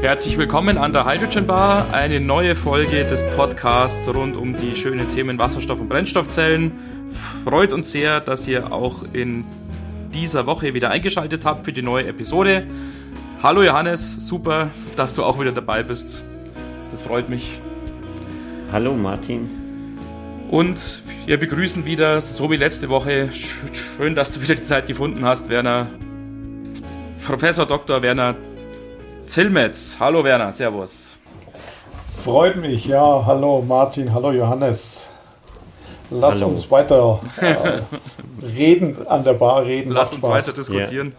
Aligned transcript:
Herzlich 0.00 0.38
willkommen 0.38 0.78
an 0.78 0.92
der 0.92 1.06
Hydrogen 1.06 1.48
Bar, 1.48 1.92
eine 1.92 2.20
neue 2.20 2.54
Folge 2.54 3.04
des 3.04 3.28
Podcasts 3.30 4.08
rund 4.08 4.36
um 4.36 4.56
die 4.56 4.76
schönen 4.76 5.08
Themen 5.08 5.38
Wasserstoff 5.38 5.80
und 5.80 5.88
Brennstoffzellen. 5.88 6.70
Freut 7.42 7.72
uns 7.72 7.90
sehr, 7.90 8.20
dass 8.20 8.46
ihr 8.46 8.72
auch 8.72 9.02
in 9.12 9.44
dieser 10.14 10.46
Woche 10.46 10.72
wieder 10.72 10.90
eingeschaltet 10.90 11.44
habt 11.44 11.64
für 11.64 11.72
die 11.72 11.82
neue 11.82 12.06
Episode. 12.06 12.64
Hallo 13.42 13.64
Johannes, 13.64 14.24
super, 14.24 14.70
dass 14.94 15.14
du 15.14 15.24
auch 15.24 15.40
wieder 15.40 15.50
dabei 15.50 15.82
bist. 15.82 16.22
Das 16.92 17.02
freut 17.02 17.28
mich. 17.28 17.60
Hallo 18.70 18.94
Martin. 18.94 19.50
Und 20.48 21.02
wir 21.26 21.40
begrüßen 21.40 21.84
wieder, 21.84 22.20
so 22.20 22.48
wie 22.52 22.56
letzte 22.56 22.88
Woche, 22.88 23.30
schön, 23.72 24.14
dass 24.14 24.30
du 24.30 24.40
wieder 24.40 24.54
die 24.54 24.64
Zeit 24.64 24.86
gefunden 24.86 25.24
hast, 25.24 25.48
Werner. 25.48 25.88
Professor 27.26 27.66
Dr. 27.66 28.00
Werner 28.00 28.36
Zilmetz. 29.28 29.98
Hallo 30.00 30.24
Werner, 30.24 30.50
Servus. 30.52 31.18
Freut 32.24 32.56
mich, 32.56 32.86
ja. 32.86 33.24
Hallo 33.26 33.60
Martin, 33.60 34.12
hallo 34.14 34.32
Johannes. 34.32 35.10
Lass 36.10 36.36
hallo. 36.36 36.48
uns 36.48 36.70
weiter 36.70 37.20
äh, 37.36 37.82
reden, 38.42 39.06
an 39.06 39.24
der 39.24 39.34
Bar 39.34 39.66
reden. 39.66 39.90
Lass 39.90 40.14
uns 40.14 40.22
weiter 40.22 40.54
diskutieren. 40.54 41.12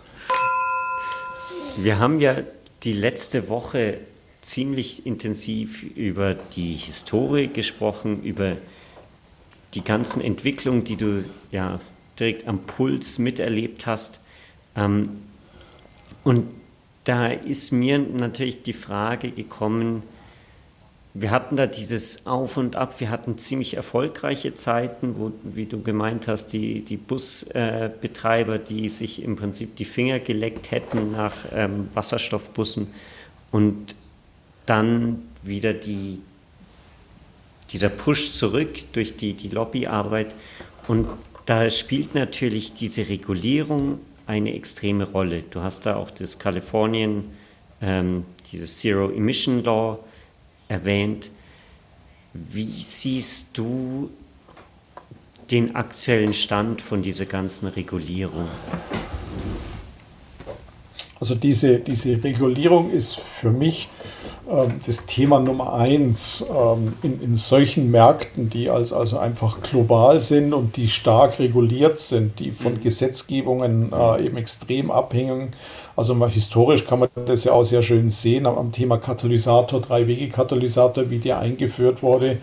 Ja. 1.77 1.83
Wir 1.83 1.99
haben 1.99 2.19
ja 2.19 2.35
die 2.81 2.93
letzte 2.93 3.47
Woche 3.47 3.99
ziemlich 4.41 5.05
intensiv 5.05 5.83
über 5.83 6.33
die 6.33 6.73
Historie 6.73 7.47
gesprochen, 7.47 8.23
über 8.23 8.57
die 9.75 9.83
ganzen 9.83 10.19
Entwicklungen, 10.19 10.83
die 10.83 10.95
du 10.95 11.25
ja 11.51 11.79
direkt 12.19 12.47
am 12.47 12.57
Puls 12.57 13.19
miterlebt 13.19 13.85
hast. 13.85 14.19
Ähm, 14.75 15.21
und 16.23 16.58
da 17.09 17.29
ist 17.29 17.71
mir 17.71 17.97
natürlich 17.97 18.61
die 18.61 18.73
Frage 18.73 19.31
gekommen, 19.31 20.03
wir 21.15 21.31
hatten 21.31 21.55
da 21.55 21.65
dieses 21.65 22.27
Auf 22.27 22.55
und 22.55 22.75
Ab, 22.75 22.99
wir 22.99 23.09
hatten 23.09 23.39
ziemlich 23.39 23.75
erfolgreiche 23.75 24.53
Zeiten, 24.53 25.15
wo, 25.17 25.31
wie 25.43 25.65
du 25.65 25.81
gemeint 25.81 26.27
hast, 26.27 26.53
die, 26.53 26.81
die 26.81 26.97
Busbetreiber, 26.97 28.55
äh, 28.55 28.59
die 28.59 28.89
sich 28.89 29.23
im 29.23 29.37
Prinzip 29.37 29.75
die 29.77 29.85
Finger 29.85 30.19
geleckt 30.19 30.69
hätten 30.69 31.11
nach 31.11 31.33
ähm, 31.51 31.89
Wasserstoffbussen 31.95 32.91
und 33.51 33.95
dann 34.67 35.23
wieder 35.41 35.73
die, 35.73 36.19
dieser 37.71 37.89
Push 37.89 38.33
zurück 38.33 38.93
durch 38.93 39.15
die, 39.15 39.33
die 39.33 39.49
Lobbyarbeit. 39.49 40.35
Und 40.87 41.07
da 41.47 41.71
spielt 41.71 42.13
natürlich 42.13 42.73
diese 42.73 43.09
Regulierung 43.09 43.97
eine 44.29 44.53
extreme 44.53 45.09
Rolle. 45.09 45.41
Du 45.41 45.61
hast 45.61 45.87
da 45.87 45.95
auch 45.95 46.11
das 46.11 46.37
Kalifornien, 46.37 47.31
ähm, 47.81 48.25
dieses 48.51 48.77
Zero 48.77 49.09
Emission 49.09 49.63
Law 49.63 49.97
erwähnt. 50.67 51.31
Wie 52.33 52.63
siehst 52.63 53.57
du 53.57 54.11
den 55.49 55.75
aktuellen 55.75 56.35
Stand 56.35 56.79
von 56.83 57.01
dieser 57.01 57.25
ganzen 57.25 57.67
Regulierung? 57.69 58.47
Also 61.19 61.33
diese, 61.33 61.79
diese 61.79 62.23
Regulierung 62.23 62.91
ist 62.91 63.19
für 63.19 63.49
mich 63.49 63.89
das 64.85 65.05
Thema 65.05 65.39
Nummer 65.39 65.73
eins 65.73 66.45
ähm, 66.49 66.93
in, 67.03 67.21
in 67.21 67.35
solchen 67.35 67.91
Märkten, 67.91 68.49
die 68.49 68.69
als, 68.69 68.91
also 68.91 69.19
einfach 69.19 69.61
global 69.61 70.19
sind 70.19 70.53
und 70.53 70.75
die 70.75 70.87
stark 70.87 71.39
reguliert 71.39 71.99
sind, 71.99 72.39
die 72.39 72.51
von 72.51 72.73
mhm. 72.73 72.81
Gesetzgebungen 72.81 73.93
äh, 73.93 74.25
eben 74.25 74.37
extrem 74.37 74.89
abhängen. 74.89 75.49
Also 75.95 76.15
mal 76.15 76.29
historisch 76.29 76.85
kann 76.85 76.99
man 76.99 77.09
das 77.27 77.43
ja 77.43 77.51
auch 77.51 77.63
sehr 77.63 77.81
schön 77.81 78.09
sehen 78.09 78.45
am, 78.45 78.57
am 78.57 78.71
Thema 78.71 78.97
Katalysator, 78.97 79.81
Drei-Wege-Katalysator, 79.81 81.09
wie 81.09 81.19
der 81.19 81.39
eingeführt 81.39 82.01
wurde 82.01 82.37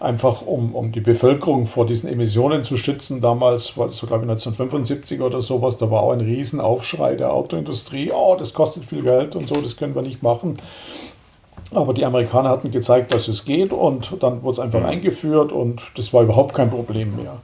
einfach 0.00 0.42
um, 0.42 0.74
um 0.74 0.92
die 0.92 1.00
Bevölkerung 1.00 1.66
vor 1.66 1.86
diesen 1.86 2.10
Emissionen 2.10 2.62
zu 2.62 2.76
schützen. 2.76 3.20
Damals 3.20 3.76
war 3.78 3.86
das 3.86 3.96
so, 3.96 4.06
glaube 4.06 4.24
ich, 4.24 4.30
1975 4.30 5.20
oder 5.20 5.40
sowas, 5.40 5.78
da 5.78 5.90
war 5.90 6.02
auch 6.02 6.12
ein 6.12 6.20
Riesenaufschrei 6.20 7.14
der 7.14 7.32
Autoindustrie, 7.32 8.12
oh, 8.12 8.36
das 8.38 8.52
kostet 8.52 8.84
viel 8.84 9.02
Geld 9.02 9.34
und 9.34 9.48
so, 9.48 9.56
das 9.56 9.76
können 9.76 9.94
wir 9.94 10.02
nicht 10.02 10.22
machen. 10.22 10.58
Aber 11.76 11.94
die 11.94 12.04
Amerikaner 12.04 12.50
hatten 12.50 12.70
gezeigt, 12.70 13.14
dass 13.14 13.28
es 13.28 13.44
geht 13.44 13.72
und 13.72 14.22
dann 14.22 14.42
wurde 14.42 14.54
es 14.54 14.60
einfach 14.60 14.80
mhm. 14.80 14.86
eingeführt 14.86 15.52
und 15.52 15.82
das 15.96 16.12
war 16.12 16.22
überhaupt 16.22 16.54
kein 16.54 16.70
Problem 16.70 17.16
mehr. 17.16 17.36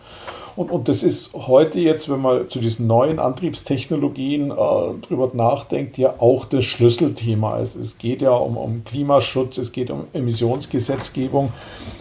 Und, 0.61 0.71
und 0.71 0.89
das 0.89 1.03
ist 1.03 1.33
heute 1.33 1.81
jetzt, 1.81 2.11
wenn 2.11 2.21
man 2.21 2.51
zu 2.51 2.59
diesen 2.59 2.87
neuen 2.87 3.19
Antriebstechnologien 3.19 4.51
äh, 4.51 4.55
drüber 5.01 5.31
nachdenkt, 5.33 5.97
ja 5.97 6.17
auch 6.19 6.45
das 6.45 6.67
Schlüsselthema. 6.67 7.59
Es, 7.61 7.75
es 7.75 7.97
geht 7.97 8.21
ja 8.21 8.33
um, 8.33 8.59
um 8.59 8.85
Klimaschutz, 8.85 9.57
es 9.57 9.73
geht 9.73 9.91
um 9.91 10.05
Emissionsgesetzgebung, 10.13 11.51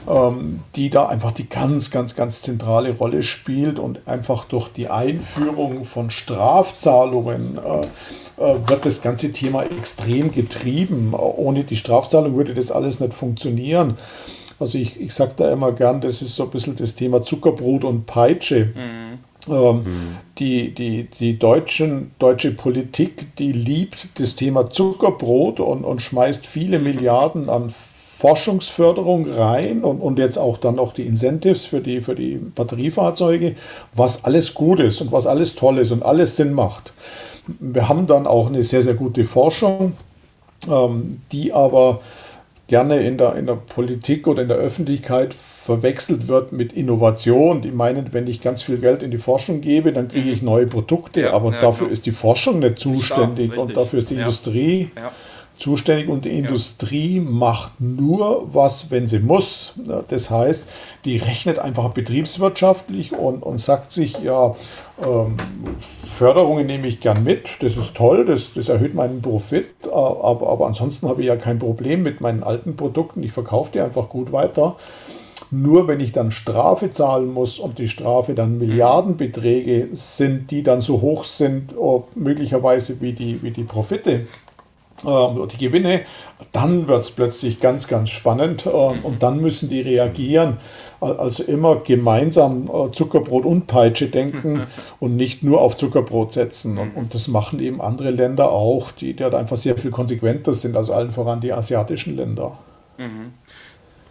ähm, 0.09 0.59
die 0.75 0.90
da 0.90 1.08
einfach 1.08 1.31
die 1.31 1.48
ganz, 1.48 1.90
ganz, 1.90 2.18
ganz 2.18 2.42
zentrale 2.42 2.98
Rolle 2.98 3.24
spielt 3.24 3.80
und 3.80 4.06
einfach 4.06 4.44
durch 4.44 4.68
die 4.68 4.90
Einführung 4.90 5.86
von 5.86 6.09
Strafzahlungen 6.09 7.59
äh, 7.66 7.84
äh, 8.44 8.56
wird 8.68 8.86
das 8.86 9.02
ganze 9.02 9.31
Thema 9.31 9.64
extrem 9.64 10.34
getrieben. 10.34 11.14
Ohne 11.14 11.64
die 11.64 11.78
Strafzahlung 11.78 12.36
würde 12.36 12.53
das 12.53 12.74
alles 12.74 13.00
nicht 13.00 13.14
funktionieren. 13.14 13.96
Also 14.59 14.78
ich, 14.78 15.00
ich 15.00 15.14
sage 15.14 15.31
da 15.38 15.52
immer 15.52 15.72
gern, 15.72 16.02
das 16.02 16.22
ist 16.22 16.36
so 16.36 16.44
ein 16.44 16.50
bisschen 16.50 16.75
das 16.75 16.96
Thema 16.96 17.24
Zuckerbrot 17.24 17.84
und 17.86 18.06
Peitsche. 18.06 18.74
Mhm. 18.75 19.20
Ähm, 19.47 19.75
mhm. 19.78 19.84
Die, 20.38 20.74
die, 20.74 21.08
die 21.20 21.40
deutschen, 21.40 22.12
deutsche 22.20 22.52
Politik, 22.52 23.36
die 23.38 23.52
liebt 23.52 24.19
das 24.19 24.36
Thema 24.36 24.69
Zuckerbrot 24.69 25.59
und, 25.59 25.84
und 25.84 26.02
schmeißt 26.02 26.46
viele 26.46 26.80
Milliarden 26.80 27.50
an 27.50 27.69
Forschungsförderung 27.69 29.31
rein 29.31 29.86
und, 29.86 30.02
und 30.02 30.19
jetzt 30.19 30.38
auch 30.38 30.58
dann 30.58 30.75
noch 30.75 30.92
die 30.92 31.06
Incentives 31.06 31.66
für 31.66 31.80
die, 31.80 32.02
für 32.02 32.16
die 32.16 32.36
Batteriefahrzeuge, 32.36 33.56
was 33.94 34.25
alles 34.25 34.53
gut 34.53 34.81
ist 34.81 35.00
und 35.00 35.14
was 35.14 35.25
alles 35.25 35.56
toll 35.56 35.78
ist 35.78 35.92
und 35.92 36.03
alles 36.03 36.36
Sinn 36.36 36.52
macht. 36.52 36.92
Wir 37.62 37.88
haben 37.88 38.08
dann 38.08 38.28
auch 38.28 38.48
eine 38.48 38.64
sehr, 38.64 38.84
sehr 38.84 38.96
gute 38.96 39.24
Forschung, 39.24 39.94
ähm, 40.69 41.22
die 41.31 41.53
aber 41.53 42.02
gerne 42.69 43.00
in 43.00 43.18
der, 43.18 43.35
in 43.35 43.47
der 43.47 43.56
Politik 43.56 44.28
oder 44.28 44.44
in 44.44 44.47
der 44.47 44.57
Öffentlichkeit 44.57 45.34
verwechselt 45.34 46.28
wird 46.28 46.53
mit 46.53 46.72
Innovation. 46.72 47.62
Die 47.62 47.72
meinen, 47.72 48.13
wenn 48.13 48.28
ich 48.28 48.41
ganz 48.41 48.62
viel 48.62 48.78
Geld 48.78 49.03
in 49.03 49.12
die 49.12 49.18
Forschung 49.18 49.59
gebe, 49.59 49.91
dann 49.91 50.07
kriege 50.07 50.30
ich 50.30 50.41
mhm. 50.41 50.47
neue 50.47 50.68
Produkte, 50.68 51.22
ja, 51.22 51.34
aber 51.34 51.52
ja, 51.52 51.59
dafür 51.59 51.88
genau. 51.88 51.94
ist 51.94 52.06
die 52.06 52.12
Forschung 52.12 52.59
nicht 52.59 52.80
zuständig 52.80 53.52
Klar, 53.52 53.66
und 53.66 53.75
dafür 53.75 54.00
ist 54.00 54.12
die 54.12 54.16
ja. 54.16 54.22
Industrie 54.22 54.90
zuständig 55.59 56.09
und 56.09 56.25
die 56.25 56.38
Industrie 56.38 57.20
macht 57.20 57.80
nur 57.80 58.47
was, 58.53 58.92
wenn 58.92 59.08
sie 59.08 59.20
muss. 59.20 59.74
Das 60.08 60.30
heißt, 60.30 60.68
die 61.06 61.18
rechnet 61.18 61.59
einfach 61.59 61.90
betriebswirtschaftlich 61.90 63.14
und, 63.14 63.44
und 63.44 63.59
sagt 63.59 63.92
sich, 63.92 64.19
ja, 64.19 64.56
ähm, 65.03 65.38
Förderungen 65.78 66.66
nehme 66.66 66.88
ich 66.88 67.00
gern 67.00 67.24
mit, 67.24 67.62
das 67.62 67.78
ist 67.78 67.96
toll, 67.96 68.25
das, 68.25 68.53
das 68.53 68.69
erhöht 68.69 68.96
meinen 68.96 69.22
Profit, 69.22 69.66
äh, 69.86 69.90
aber, 69.90 70.50
aber 70.50 70.68
ansonsten 70.68 71.08
habe 71.08 71.22
ich 71.22 71.28
ja 71.28 71.36
kein 71.36 71.59
Problem 71.59 72.03
mit 72.03 72.22
meinen 72.22 72.44
alten 72.44 72.75
Produkten, 72.75 73.24
ich 73.24 73.31
verkaufe 73.31 73.72
die 73.74 73.80
einfach 73.80 74.09
gut 74.09 74.31
weiter. 74.31 74.75
Nur 75.52 75.88
wenn 75.88 76.00
ich 76.00 76.12
dann 76.12 76.31
Strafe 76.31 76.92
zahlen 76.92 77.34
muss 77.34 77.58
und 77.58 77.80
die 77.80 77.88
Strafe 77.88 78.36
dann 78.36 78.59
Milliardenbeträge 78.59 79.88
sind, 79.94 80.52
die 80.52 80.62
dann 80.62 80.81
so 80.81 81.02
hoch 81.02 81.24
sind, 81.24 81.74
möglicherweise 82.14 83.02
wie 83.02 83.14
die, 83.14 83.42
wie 83.42 83.50
die 83.50 83.64
Profite, 83.64 84.28
die 85.04 85.58
Gewinne, 85.58 86.02
dann 86.52 86.88
wird 86.88 87.04
es 87.04 87.12
plötzlich 87.12 87.60
ganz, 87.60 87.88
ganz 87.88 88.10
spannend 88.10 88.66
ähm, 88.66 89.00
und 89.04 89.24
dann 89.24 89.40
müssen 89.42 89.70
die 89.70 89.82
reagieren. 89.82 90.58
Also 91.00 91.44
immer 91.44 91.78
gemeinsam 91.78 92.69
äh, 92.69 92.92
Zuckerbrot 92.92 93.46
und 93.46 93.68
Peitsche 93.68 94.07
denken 94.07 94.68
und 95.00 95.16
nicht 95.16 95.44
nur 95.44 95.62
auf 95.62 95.78
Zuckerbrot 95.78 96.34
setzen. 96.34 96.78
Und, 96.78 96.96
und 96.96 97.13
das 97.13 97.30
machen 97.30 97.60
eben 97.62 97.80
andere 97.80 98.12
Länder 98.12 98.51
auch, 98.51 98.92
die 98.92 99.16
dort 99.16 99.34
einfach 99.34 99.56
sehr 99.56 99.78
viel 99.78 99.92
konsequenter 99.92 100.54
sind, 100.54 100.75
als 100.75 100.90
allen 100.90 101.12
voran 101.12 101.40
die 101.40 101.54
asiatischen 101.54 102.18
Länder. 102.18 102.57
Mhm. 102.98 103.31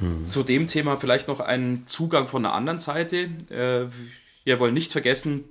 Mhm. 0.01 0.27
Zu 0.27 0.43
dem 0.43 0.67
Thema 0.67 0.97
vielleicht 0.97 1.29
noch 1.29 1.41
ein 1.41 1.83
Zugang 1.87 2.27
von 2.27 2.43
der 2.43 2.55
anderen 2.55 2.79
Seite. 2.79 3.29
Äh, 3.51 3.87
wir 4.45 4.61
wollen 4.61 4.75
nicht 4.75 4.93
vergessen, 4.93 5.45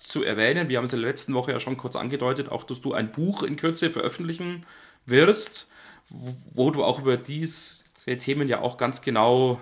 zu 0.00 0.24
erwähnen. 0.24 0.68
Wir 0.68 0.78
haben 0.78 0.86
es 0.86 0.92
in 0.92 1.00
der 1.00 1.10
letzten 1.10 1.34
Woche 1.34 1.52
ja 1.52 1.60
schon 1.60 1.76
kurz 1.76 1.94
angedeutet, 1.94 2.48
auch 2.48 2.64
dass 2.64 2.80
du 2.80 2.94
ein 2.94 3.12
Buch 3.12 3.42
in 3.42 3.56
Kürze 3.56 3.90
veröffentlichen 3.90 4.66
wirst, 5.06 5.70
wo 6.08 6.70
du 6.70 6.82
auch 6.82 7.00
über 7.00 7.16
diese 7.16 7.82
Themen 8.18 8.48
ja 8.48 8.60
auch 8.60 8.78
ganz 8.78 9.02
genau 9.02 9.60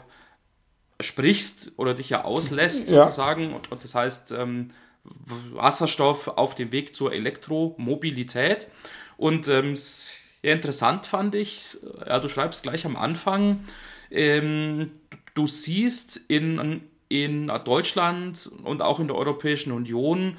sprichst 1.01 1.73
oder 1.77 1.95
dich 1.95 2.11
ja 2.11 2.25
auslässt 2.25 2.91
ja. 2.91 3.05
sozusagen. 3.05 3.53
Und, 3.53 3.71
und, 3.71 3.85
das 3.85 3.95
heißt 3.95 4.33
ähm, 4.33 4.71
Wasserstoff 5.53 6.29
auf 6.29 6.55
dem 6.55 6.73
Weg 6.73 6.95
zur 6.95 7.13
Elektromobilität. 7.13 8.69
Und 9.17 9.49
ähm, 9.49 9.75
sehr 9.77 10.55
interessant 10.55 11.07
fand 11.07 11.35
ich, 11.35 11.79
ja, 12.07 12.21
du 12.21 12.29
schreibst 12.29 12.63
gleich 12.63 12.87
am 12.87 12.97
Anfang, 12.97 13.65
ähm, 14.11 14.93
du 15.35 15.47
siehst 15.47 16.17
in 16.29 16.83
in 17.09 17.49
Deutschland 17.65 18.51
und 18.63 18.83
auch 18.83 19.01
in 19.01 19.09
der 19.09 19.17
Europäischen 19.17 19.73
Union 19.73 20.39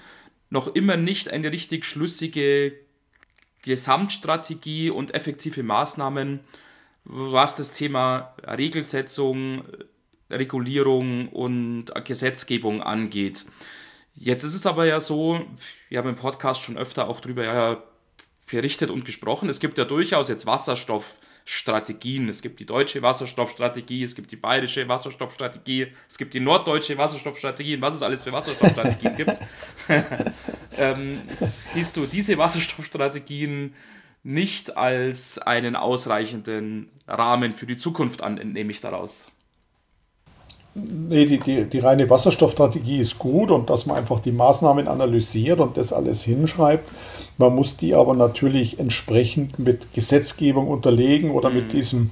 noch 0.50 0.68
immer 0.68 0.98
nicht 0.98 1.30
eine 1.30 1.52
richtig 1.52 1.86
schlüssige 1.86 2.74
Gesamtstrategie 3.62 4.90
und 4.90 5.14
effektive 5.14 5.64
Maßnahmen, 5.64 6.40
was 7.04 7.56
das 7.56 7.72
Thema 7.72 8.36
Regelsetzung, 8.46 9.64
Regulierung 10.30 11.30
und 11.30 11.88
Gesetzgebung 12.06 12.82
angeht. 12.82 13.46
Jetzt 14.14 14.44
ist 14.44 14.56
es 14.56 14.66
aber 14.66 14.86
ja 14.86 15.00
so, 15.00 15.46
wir 15.90 15.98
haben 15.98 16.10
im 16.10 16.16
Podcast 16.16 16.62
schon 16.62 16.78
öfter 16.78 17.08
auch 17.08 17.22
darüber 17.22 17.84
berichtet 18.50 18.90
und 18.90 19.06
gesprochen, 19.06 19.50
es 19.50 19.60
gibt 19.60 19.78
ja 19.78 19.86
durchaus 19.86 20.30
jetzt 20.30 20.46
Wasserstoffstrategien. 21.50 22.30
Es 22.30 22.42
gibt 22.42 22.60
die 22.60 22.66
deutsche 22.66 23.02
Wasserstoffstrategie, 23.02 24.04
es 24.04 24.16
gibt 24.16 24.32
die 24.32 24.36
bayerische 24.36 24.88
Wasserstoffstrategie, 24.88 25.88
es 26.08 26.18
gibt 26.18 26.34
die 26.34 26.40
norddeutsche 26.40 26.98
Wasserstoffstrategie 26.98 27.76
und 27.76 27.82
was 27.82 27.96
es 27.96 28.04
alles 28.04 28.22
für 28.22 28.32
Wasserstoffstrategien 28.32 29.16
gibt. 29.16 29.40
ähm, 30.78 31.22
siehst 31.34 31.98
du 31.98 32.06
diese 32.06 32.38
Wasserstoffstrategien 32.38 33.74
nicht 34.24 34.78
als 34.78 35.40
einen 35.40 35.76
ausreichenden 35.76 36.90
Rahmen 37.08 37.54
für 37.54 37.66
die 37.66 37.78
Zukunft 37.78 38.22
an, 38.22 38.38
entnehme 38.38 38.72
ich 38.72 38.82
daraus? 38.82 39.32
Nee, 40.76 41.26
die, 41.26 41.40
die, 41.40 41.66
die 41.66 41.80
reine 41.80 42.10
Wasserstoffstrategie 42.10 43.00
ist 43.00 43.18
gut 43.18 43.52
und 43.52 43.70
dass 43.70 43.86
man 43.86 43.98
einfach 43.98 44.20
die 44.20 44.32
Maßnahmen 44.32 44.88
analysiert 44.88 45.60
und 45.60 45.78
das 45.78 45.92
alles 45.92 46.24
hinschreibt. 46.24 46.88
Man 47.38 47.56
muss 47.56 47.76
die 47.78 47.96
aber 47.96 48.14
natürlich 48.14 48.80
entsprechend 48.80 49.58
mit 49.58 49.94
Gesetzgebung 49.94 50.68
unterlegen 50.68 51.32
oder 51.32 51.50
mhm. 51.50 51.56
mit 51.56 51.74
diesem 51.74 52.12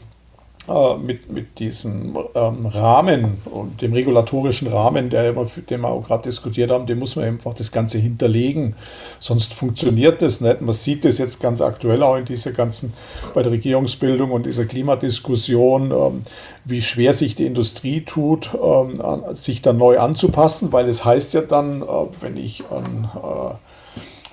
mit, 1.01 1.31
mit 1.31 1.59
diesem 1.59 2.17
ähm, 2.35 2.65
Rahmen 2.65 3.37
und 3.45 3.81
dem 3.81 3.93
regulatorischen 3.93 4.67
Rahmen, 4.67 5.09
der 5.09 5.29
immer, 5.29 5.45
den 5.45 5.81
wir 5.81 5.89
auch 5.89 6.03
gerade 6.03 6.23
diskutiert 6.23 6.71
haben, 6.71 6.85
dem 6.85 6.99
muss 6.99 7.15
man 7.15 7.25
einfach 7.25 7.53
das 7.53 7.71
Ganze 7.71 7.97
hinterlegen. 7.99 8.75
Sonst 9.19 9.53
funktioniert 9.53 10.21
das 10.21 10.41
nicht. 10.41 10.61
Man 10.61 10.73
sieht 10.73 11.05
das 11.05 11.19
jetzt 11.19 11.39
ganz 11.39 11.61
aktuell 11.61 12.03
auch 12.03 12.17
in 12.17 12.25
dieser 12.25 12.51
ganzen, 12.51 12.93
bei 13.33 13.43
der 13.43 13.51
Regierungsbildung 13.53 14.31
und 14.31 14.45
dieser 14.45 14.65
Klimadiskussion, 14.65 15.91
ähm, 15.91 16.23
wie 16.65 16.81
schwer 16.81 17.13
sich 17.13 17.35
die 17.35 17.45
Industrie 17.45 18.01
tut, 18.01 18.49
ähm, 18.61 19.01
sich 19.35 19.61
dann 19.61 19.77
neu 19.77 19.99
anzupassen, 19.99 20.73
weil 20.73 20.89
es 20.89 21.05
heißt 21.05 21.33
ja 21.33 21.41
dann, 21.41 21.81
äh, 21.81 21.85
wenn 22.19 22.35
ich 22.35 22.63
an 22.69 23.09
äh, 23.15 23.66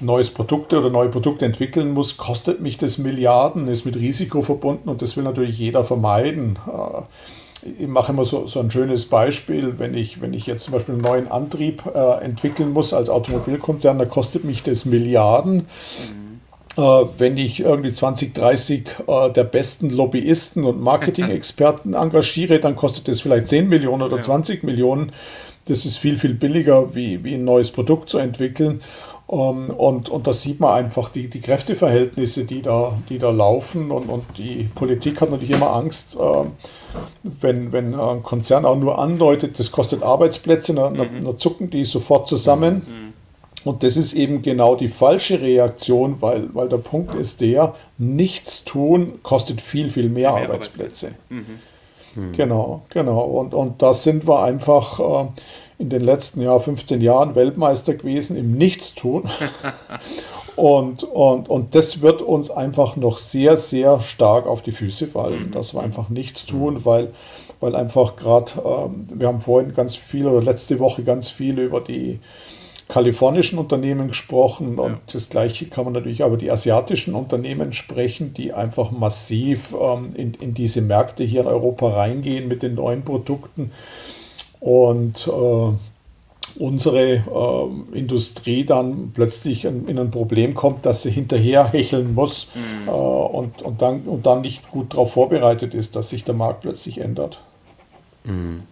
neues 0.05 0.31
Produkt 0.31 0.73
oder 0.73 0.91
neue 0.91 1.09
Produkte 1.09 1.45
entwickeln 1.45 1.93
muss, 1.93 2.17
kostet 2.17 2.61
mich 2.61 2.79
das 2.79 2.99
Milliarden, 2.99 3.69
ist 3.69 3.85
mit 3.85 3.97
Risiko 3.97 4.43
verbunden 4.43 4.89
und 4.89 5.03
das 5.03 5.17
will 5.17 5.25
natürlich 5.25 5.59
jeder 5.59 5.85
vermeiden. 5.85 6.59
Äh, 6.67 7.03
ich 7.79 7.89
mache 7.89 8.13
immer 8.13 8.25
so, 8.25 8.47
so 8.47 8.61
ein 8.61 8.71
schönes 8.71 9.07
Beispiel, 9.07 9.79
wenn 9.79 9.95
ich, 9.95 10.21
wenn 10.21 10.35
ich 10.35 10.47
jetzt 10.47 10.65
zum 10.65 10.75
Beispiel 10.75 10.95
einen 10.95 11.03
neuen 11.03 11.29
Antrieb 11.31 11.83
äh, 11.87 12.23
entwickeln 12.23 12.73
muss 12.73 12.93
als 12.93 13.09
Automobilkonzern, 13.09 13.99
da 13.99 14.05
kostet 14.05 14.45
mich 14.45 14.63
das 14.63 14.85
Milliarden. 14.85 15.57
Mhm. 15.57 16.25
Äh, 16.77 17.07
wenn 17.19 17.37
ich 17.37 17.61
irgendwie 17.61 17.93
20, 17.93 18.35
30 18.35 18.87
äh, 19.07 19.31
der 19.31 19.45
besten 19.45 19.91
Lobbyisten 19.91 20.65
und 20.65 20.81
Marketing-Experten 20.81 21.95
engagiere, 21.95 22.59
dann 22.59 22.77
kostet 22.77 23.09
das 23.09 23.21
vielleicht 23.21 23.49
10 23.49 23.69
Millionen 23.69 24.03
oder 24.03 24.17
ja. 24.17 24.23
20 24.23 24.65
Millionen. 24.65 25.13
Das 25.67 25.87
ist 25.87 25.97
viel, 25.97 26.19
viel 26.19 26.35
billiger, 26.35 26.95
wie, 26.95 27.25
wie 27.25 27.35
ein 27.35 27.45
neues 27.45 27.71
Produkt 27.71 28.11
zu 28.11 28.19
entwickeln. 28.19 28.83
Ähm, 29.31 29.71
und, 29.71 30.09
und 30.09 30.27
da 30.27 30.33
sieht 30.33 30.61
man 30.61 30.75
einfach 30.75 31.09
die, 31.09 31.29
die 31.29 31.41
Kräfteverhältnisse, 31.41 32.45
die 32.45 32.63
da, 32.63 32.93
die 33.09 33.19
da 33.19 33.31
laufen. 33.31 33.91
Und, 33.91 34.09
und 34.09 34.25
die 34.37 34.69
Politik 34.75 35.21
hat 35.21 35.31
natürlich 35.31 35.55
immer 35.55 35.73
Angst, 35.73 36.17
äh, 36.17 36.45
wenn, 37.23 37.73
wenn 37.73 37.95
ein 37.95 38.23
Konzern 38.23 38.65
auch 38.65 38.77
nur 38.77 38.99
andeutet, 38.99 39.59
das 39.59 39.73
kostet 39.73 40.03
Arbeitsplätze, 40.03 40.75
dann, 40.75 40.95
mhm. 40.95 41.25
dann 41.25 41.39
zucken 41.39 41.71
die 41.71 41.85
sofort 41.85 42.29
zusammen. 42.29 42.75
Mhm. 42.87 43.05
Und 43.65 43.83
das 43.83 43.97
ist 43.97 44.13
eben 44.13 44.43
genau 44.43 44.77
die 44.77 44.89
falsche 44.89 45.41
Reaktion, 45.41 46.21
weil, 46.21 46.55
weil 46.55 46.69
der 46.69 46.77
Punkt 46.77 47.15
ist 47.15 47.41
der, 47.41 47.75
nichts 47.97 48.65
tun 48.65 49.21
kostet 49.23 49.63
viel, 49.63 49.89
viel 49.89 50.11
mehr, 50.11 50.33
mehr 50.33 50.43
Arbeitsplätze. 50.43 51.15
Arbeitsplätze. 51.31 51.61
Mhm. 52.17 52.33
Genau, 52.33 52.83
genau. 52.91 53.23
Und, 53.23 53.55
und 53.55 53.83
da 53.83 53.93
sind 53.93 54.29
wir 54.29 54.43
einfach. 54.43 55.01
Äh, 55.01 55.29
in 55.79 55.89
den 55.89 56.03
letzten 56.03 56.41
ja, 56.41 56.59
15 56.59 57.01
Jahren 57.01 57.35
Weltmeister 57.35 57.95
gewesen 57.95 58.37
im 58.37 58.53
Nichtstun. 58.53 59.29
und, 60.57 61.03
und, 61.03 61.49
und 61.49 61.75
das 61.75 62.01
wird 62.01 62.23
uns 62.23 62.51
einfach 62.51 62.97
noch 62.97 63.19
sehr, 63.19 63.57
sehr 63.57 64.01
stark 64.01 64.47
auf 64.47 64.63
die 64.63 64.73
Füße 64.73 65.07
fallen, 65.07 65.49
mhm. 65.49 65.53
dass 65.53 65.75
wir 65.75 65.83
einfach 65.83 66.09
nichts 66.09 66.47
tun, 66.47 66.85
weil, 66.85 67.13
weil 67.61 67.75
einfach 67.75 68.17
gerade, 68.17 68.53
ähm, 68.65 69.07
wir 69.13 69.29
haben 69.29 69.41
vorhin 69.41 69.75
ganz 69.75 69.97
viel 69.97 70.27
oder 70.27 70.43
letzte 70.43 70.79
Woche 70.79 71.03
ganz 71.03 71.29
viel 71.29 71.59
über 71.59 71.81
die 71.81 72.21
kalifornischen 72.87 73.59
Unternehmen 73.59 74.09
gesprochen 74.09 74.79
und 74.79 74.93
ja. 74.93 75.01
das 75.11 75.31
gleiche 75.31 75.67
kann 75.67 75.85
man 75.85 75.95
natürlich 75.95 76.21
über 76.21 76.37
die 76.37 76.51
asiatischen 76.51 77.15
Unternehmen 77.15 77.73
sprechen, 77.73 78.35
die 78.35 78.53
einfach 78.53 78.91
massiv 78.91 79.75
ähm, 79.81 80.11
in, 80.15 80.35
in 80.35 80.55
diese 80.55 80.83
Märkte 80.83 81.25
hier 81.25 81.41
in 81.41 81.47
Europa 81.47 81.89
reingehen 81.89 82.47
mit 82.47 82.63
den 82.63 82.75
neuen 82.75 83.03
Produkten 83.03 83.73
und 84.65 85.29
äh, 85.29 85.73
unsere 86.59 87.17
äh, 87.17 87.99
Industrie 87.99 88.65
dann 88.65 89.11
plötzlich 89.13 89.67
in, 89.67 89.87
in, 89.87 89.99
ein 89.99 90.11
Problem 90.11 90.55
kommt, 90.55 90.87
dass 90.87 91.03
sie 91.03 91.11
hinterher 91.11 91.71
hecheln 91.73 92.15
muss 92.15 92.51
mhm. 92.55 92.89
äh, 92.89 92.91
und, 92.91 93.61
und, 93.61 93.83
dann, 93.83 94.03
und 94.05 94.25
dann 94.25 94.41
nicht 94.41 94.71
gut 94.71 94.95
darauf 94.95 95.13
vorbereitet 95.13 95.75
ist, 95.75 95.97
dass 95.97 96.09
sich 96.09 96.25
der 96.25 96.35
Markt 96.35 96.63
plötzlich 96.63 96.99
ändert. 96.99 97.41
Mhm. 98.25 98.63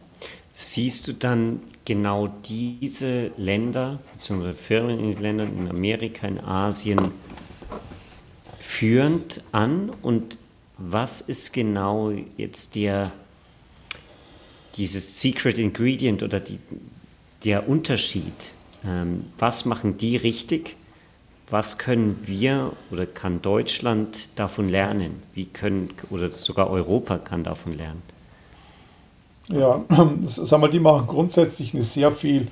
Siehst 0.55 1.09
du 1.09 1.13
dann 1.13 1.61
genau 1.85 2.31
diese 2.49 3.31
Länder, 3.37 3.99
beziehungsweise 4.15 4.55
Firmen 4.55 4.99
in 4.99 5.11
den 5.11 5.21
Ländern 5.23 5.59
in 5.59 5.69
Amerika, 5.69 6.27
in 6.27 6.41
Asien 6.41 7.01
führend 8.61 9.43
an 9.53 9.91
und 10.01 10.39
was 10.79 11.21
ist 11.21 11.53
genau 11.53 12.13
jetzt 12.39 12.77
der 12.77 13.13
dieses 14.77 15.21
Secret 15.21 15.59
Ingredient 15.59 16.23
oder 16.23 16.41
die, 16.41 16.59
der 17.45 17.69
Unterschied. 17.69 18.33
Ähm, 18.85 19.25
was 19.39 19.65
machen 19.65 19.97
die 19.97 20.17
richtig? 20.17 20.77
Was 21.51 21.77
können 21.77 22.21
wir 22.25 22.73
oder 22.91 23.05
kann 23.05 23.43
Deutschland 23.43 24.29
davon 24.37 24.69
lernen? 24.69 25.23
Wie 25.35 25.45
können 25.45 25.91
oder 26.11 26.31
sogar 26.31 26.71
Europa 26.71 27.19
kann 27.19 27.45
davon 27.45 27.75
lernen? 27.75 28.03
Ja, 29.49 29.85
sag 30.27 30.61
mal, 30.61 30.71
die 30.71 30.81
machen 30.81 31.07
grundsätzlich 31.07 31.75
eine 31.75 31.83
sehr 31.83 32.11
viel 32.11 32.49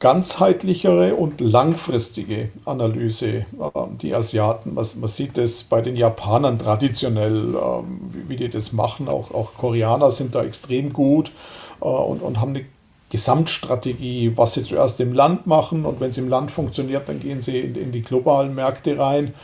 ganzheitlichere 0.00 1.14
und 1.14 1.40
langfristige 1.40 2.48
Analyse, 2.64 3.44
ähm, 3.52 3.98
die 4.00 4.14
Asiaten. 4.14 4.74
Man, 4.74 4.84
sieht 4.84 5.36
das 5.36 5.62
bei 5.62 5.82
den 5.82 5.94
Japanern 5.94 6.58
traditionell, 6.58 7.54
ähm, 7.54 8.00
wie, 8.26 8.36
die 8.36 8.48
das 8.48 8.72
machen. 8.72 9.08
Auch, 9.08 9.30
auch 9.32 9.54
Koreaner 9.54 10.10
sind 10.10 10.34
da 10.34 10.42
extrem 10.42 10.92
gut 10.92 11.30
äh, 11.80 11.84
und, 11.84 12.22
und 12.22 12.40
haben 12.40 12.50
eine 12.50 12.64
Gesamtstrategie, 13.10 14.32
was 14.36 14.54
sie 14.54 14.64
zuerst 14.64 15.00
im 15.00 15.12
Land 15.12 15.46
machen 15.46 15.84
und 15.84 16.00
wenn 16.00 16.10
es 16.10 16.18
im 16.18 16.28
Land 16.28 16.50
funktioniert, 16.50 17.08
dann 17.08 17.20
gehen 17.20 17.40
sie 17.40 17.58
in, 17.58 17.74
in 17.74 17.92
die 17.92 18.02
globalen 18.02 18.54
Märkte 18.54 18.98
rein 18.98 19.34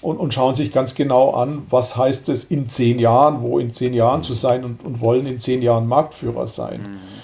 und, 0.00 0.16
und, 0.16 0.32
schauen 0.32 0.54
sich 0.54 0.72
ganz 0.72 0.94
genau 0.94 1.32
an, 1.32 1.62
was 1.68 1.96
heißt 1.96 2.28
es 2.30 2.44
in 2.44 2.68
zehn 2.68 2.98
Jahren, 2.98 3.42
wo 3.42 3.58
in 3.58 3.70
zehn 3.70 3.92
Jahren 3.94 4.22
zu 4.22 4.32
sein 4.32 4.64
und, 4.64 4.84
und 4.84 5.00
wollen 5.00 5.26
in 5.26 5.38
zehn 5.38 5.60
Jahren 5.60 5.88
Marktführer 5.88 6.46
sein. 6.46 6.82
Mhm. 6.82 7.19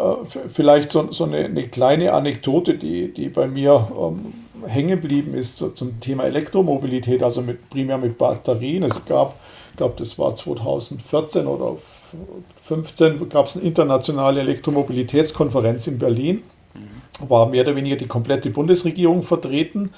Äh, 0.00 0.24
vielleicht 0.24 0.90
so, 0.90 1.12
so 1.12 1.24
eine, 1.24 1.44
eine, 1.44 1.68
kleine 1.68 2.12
Anekdote, 2.12 2.74
die, 2.74 3.12
die 3.12 3.28
bei 3.28 3.46
mir 3.46 3.88
ähm, 3.98 4.32
hängen 4.66 5.00
geblieben 5.00 5.34
ist 5.34 5.56
so, 5.56 5.68
zum 5.70 6.00
Thema 6.00 6.24
Elektromobilität, 6.24 7.22
also 7.22 7.42
mit, 7.42 7.68
primär 7.68 7.98
mit 7.98 8.16
Batterien. 8.16 8.82
Es 8.82 9.04
gab, 9.04 9.36
ich 9.70 9.76
glaube, 9.76 9.94
das 9.98 10.18
war 10.18 10.34
2014 10.34 11.46
oder 11.46 11.76
2015, 12.66 13.28
gab 13.28 13.46
es 13.46 13.56
eine 13.56 13.66
internationale 13.66 14.40
Elektromobilitätskonferenz 14.40 15.86
in 15.86 15.98
Berlin. 15.98 16.42
War 17.28 17.46
mehr 17.46 17.62
oder 17.62 17.76
weniger 17.76 17.96
die 17.96 18.06
komplette 18.06 18.50
Bundesregierung 18.50 19.22
vertreten. 19.22 19.92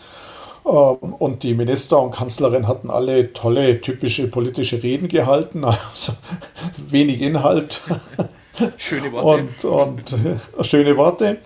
Ähm, 0.66 1.14
und 1.18 1.44
die 1.44 1.54
Minister 1.54 2.02
und 2.02 2.10
Kanzlerin 2.10 2.66
hatten 2.66 2.90
alle 2.90 3.32
tolle, 3.32 3.80
typische 3.80 4.28
politische 4.28 4.82
Reden 4.82 5.06
gehalten, 5.06 5.64
also 5.64 6.12
wenig 6.88 7.20
Inhalt. 7.20 7.82
Schöne 8.76 9.12
Worte. 9.12 9.68
Und, 9.68 10.12
und 10.12 10.14
schöne 10.66 10.96
Worte. 10.96 11.38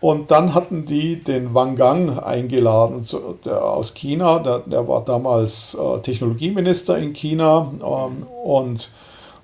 Und 0.00 0.32
dann 0.32 0.52
hatten 0.52 0.84
die 0.84 1.22
den 1.22 1.54
Wang 1.54 1.76
Gang 1.76 2.20
eingeladen 2.20 3.04
zu, 3.04 3.38
der, 3.44 3.64
aus 3.64 3.94
China. 3.94 4.40
Der, 4.40 4.58
der 4.58 4.88
war 4.88 5.04
damals 5.04 5.74
äh, 5.74 6.00
Technologieminister 6.00 6.98
in 6.98 7.12
China. 7.12 7.70
Ähm, 7.80 8.26
und, 8.44 8.90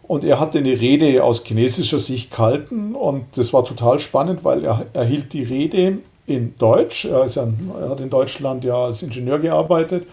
und 0.03 0.25
er 0.25 0.41
hatte 0.41 0.59
eine 0.59 0.81
Rede 0.81 1.23
aus 1.23 1.45
chinesischer 1.45 2.01
Sicht 2.01 2.33
gehalten. 2.33 2.97
Und 2.97 3.27
das 3.37 3.53
war 3.53 3.65
total 3.65 4.01
spannend, 4.01 4.45
weil 4.45 4.65
er, 4.65 4.87
er 4.93 5.05
hielt 5.05 5.33
die 5.33 5.45
Rede 5.45 5.99
in 6.27 6.55
Deutsch. 6.59 7.05
Er, 7.05 7.25
ja, 7.27 7.47
er 7.81 7.91
hat 7.91 8.01
in 8.01 8.11
Deutschland 8.11 8.65
ja 8.65 8.75
als 8.75 9.05
Ingenieur 9.05 9.39
gearbeitet. 9.39 10.09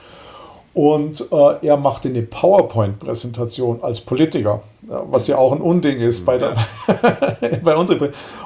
Und 0.75 1.25
äh, 1.31 1.65
er 1.65 1.77
machte 1.77 2.09
eine 2.09 2.21
PowerPoint-Präsentation 2.21 3.79
als 3.81 4.01
Politiker, 4.01 4.61
was 4.81 5.25
ja 5.27 5.37
auch 5.37 5.53
ein 5.53 5.61
Unding 5.61 5.99
ist 5.99 6.25
bei, 6.25 6.37
der, 6.37 6.55
bei 7.63 7.75
uns. 7.75 7.91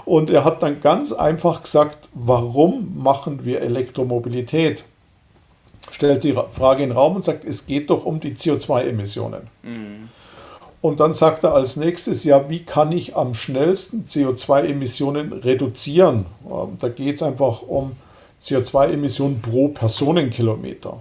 Und 0.06 0.30
er 0.30 0.46
hat 0.46 0.64
dann 0.64 0.80
ganz 0.80 1.12
einfach 1.12 1.64
gesagt, 1.64 2.08
warum 2.14 2.94
machen 2.96 3.44
wir 3.44 3.62
Elektromobilität? 3.62 4.84
stellt 5.92 6.24
die 6.24 6.34
Frage 6.52 6.84
in 6.84 6.90
den 6.90 6.98
Raum 6.98 7.18
und 7.18 7.24
sagt, 7.24 7.46
es 7.46 7.66
geht 7.66 7.90
doch 7.90 8.06
um 8.06 8.20
die 8.20 8.36
CO2-Emissionen. 8.36 9.48
Mhm. 9.64 10.10
Und 10.82 11.00
dann 11.02 11.14
sagt 11.14 11.44
er 11.44 11.54
als 11.54 11.76
nächstes, 11.76 12.24
ja, 12.24 12.50
wie 12.50 12.64
kann 12.64 12.92
ich 12.94 13.16
am 13.18 13.34
schnellsten 13.34 14.06
CO2-Emissionen 14.06 15.34
reduzieren? 15.34 16.26
Ähm, 16.46 16.78
da 16.80 16.88
geht 16.88 17.16
es 17.16 17.24
einfach 17.24 17.64
um 17.64 17.94
CO2-Emissionen 18.42 19.42
pro 19.42 19.68
Personenkilometer. 19.70 20.98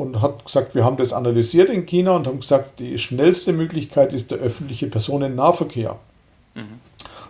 Und 0.00 0.22
hat 0.22 0.46
gesagt, 0.46 0.74
wir 0.74 0.82
haben 0.82 0.96
das 0.96 1.12
analysiert 1.12 1.68
in 1.68 1.84
China 1.84 2.16
und 2.16 2.26
haben 2.26 2.40
gesagt, 2.40 2.80
die 2.80 2.96
schnellste 2.96 3.52
Möglichkeit 3.52 4.14
ist 4.14 4.30
der 4.30 4.38
öffentliche 4.38 4.86
Personennahverkehr. 4.86 5.98
Mhm. 6.54 6.80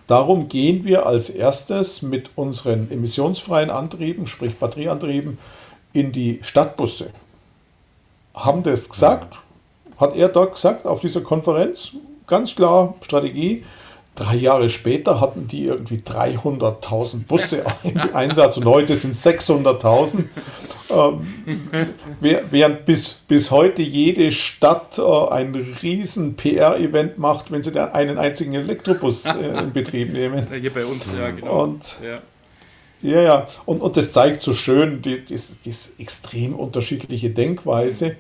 Darum 0.07 0.49
gehen 0.49 0.85
wir 0.85 1.05
als 1.05 1.31
erstes 1.31 2.03
mit 2.03 2.31
unseren 2.37 2.89
emissionsfreien 2.93 3.71
Antrieben, 3.71 4.29
sprich 4.29 4.57
Batterieantrieben, 4.57 5.39
in 5.93 6.13
die 6.13 6.39
Stadtbusse. 6.43 7.11
Haben 8.35 8.63
das 8.63 8.89
gesagt, 8.89 9.41
hat 9.99 10.15
er 10.15 10.29
dort 10.29 10.55
gesagt 10.55 10.87
auf 10.87 11.01
dieser 11.01 11.23
Konferenz, 11.23 11.95
ganz 12.29 12.55
klar 12.55 12.95
Strategie. 13.01 13.65
Drei 14.15 14.37
Jahre 14.37 14.71
später 14.71 15.21
hatten 15.21 15.49
die 15.49 15.65
irgendwie 15.65 15.97
300.000 15.99 17.25
Busse 17.27 17.65
im 17.83 18.15
Einsatz 18.15 18.59
und 18.59 18.67
heute 18.67 18.95
sind 18.95 19.17
600.000. 19.17 20.27
Ähm, 20.91 21.27
während 22.21 22.85
bis, 22.85 23.13
bis 23.29 23.51
heute 23.51 23.83
jede 23.83 24.33
Stadt 24.33 24.99
äh, 24.99 25.03
ein 25.03 25.55
riesen 25.83 26.35
PR-Event 26.37 27.19
macht, 27.19 27.53
wenn 27.53 27.63
sie 27.63 27.79
einen 27.79 28.19
einzigen 28.19 28.55
Elektrobus 28.55 29.25
äh, 29.27 29.59
in 29.59 29.73
Betrieb 29.73 30.13
nehmen. 30.13 30.47
Hier 30.61 30.73
bei 30.73 30.85
uns, 30.85 31.11
ja, 31.17 31.31
genau. 31.31 31.63
Und, 31.63 31.97
ja. 32.03 32.21
Ja, 33.03 33.23
ja, 33.23 33.49
und, 33.65 33.81
und 33.81 33.97
das 33.97 34.13
zeigt 34.13 34.43
so 34.43 34.53
schön 34.53 35.01
die, 35.01 35.25
die, 35.25 35.37
die 35.65 36.03
extrem 36.03 36.55
unterschiedliche 36.55 37.31
Denkweise. 37.31 38.17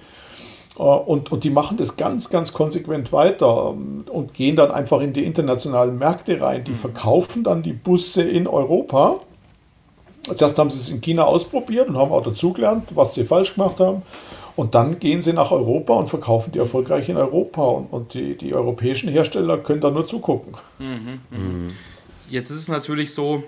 Äh, 0.78 0.82
und, 0.82 1.30
und 1.32 1.44
die 1.44 1.50
machen 1.50 1.76
das 1.76 1.96
ganz, 1.96 2.30
ganz 2.30 2.52
konsequent 2.52 3.12
weiter 3.12 3.70
und 3.70 4.32
gehen 4.32 4.56
dann 4.56 4.70
einfach 4.70 5.00
in 5.00 5.12
die 5.12 5.24
internationalen 5.24 5.98
Märkte 5.98 6.40
rein. 6.40 6.64
Die 6.64 6.72
mhm. 6.72 6.76
verkaufen 6.76 7.44
dann 7.44 7.62
die 7.62 7.72
Busse 7.72 8.22
in 8.22 8.46
Europa. 8.46 9.20
Zuerst 10.22 10.58
haben 10.58 10.70
sie 10.70 10.78
es 10.78 10.88
in 10.88 11.00
China 11.00 11.24
ausprobiert 11.24 11.88
und 11.88 11.96
haben 11.96 12.12
auch 12.12 12.22
dazugelernt, 12.22 12.88
was 12.94 13.14
sie 13.14 13.24
falsch 13.24 13.54
gemacht 13.54 13.80
haben. 13.80 14.02
Und 14.56 14.74
dann 14.74 14.98
gehen 14.98 15.22
sie 15.22 15.32
nach 15.32 15.52
Europa 15.52 15.94
und 15.94 16.08
verkaufen 16.08 16.52
die 16.52 16.58
erfolgreich 16.58 17.08
in 17.08 17.16
Europa. 17.16 17.62
Und, 17.62 17.92
und 17.92 18.14
die, 18.14 18.36
die 18.36 18.54
europäischen 18.54 19.08
Hersteller 19.08 19.58
können 19.58 19.80
da 19.80 19.90
nur 19.90 20.06
zugucken. 20.06 20.54
Mhm, 20.78 21.20
mh. 21.30 21.38
Mhm. 21.38 21.76
Jetzt 22.28 22.50
ist 22.50 22.58
es 22.58 22.68
natürlich 22.68 23.14
so, 23.14 23.42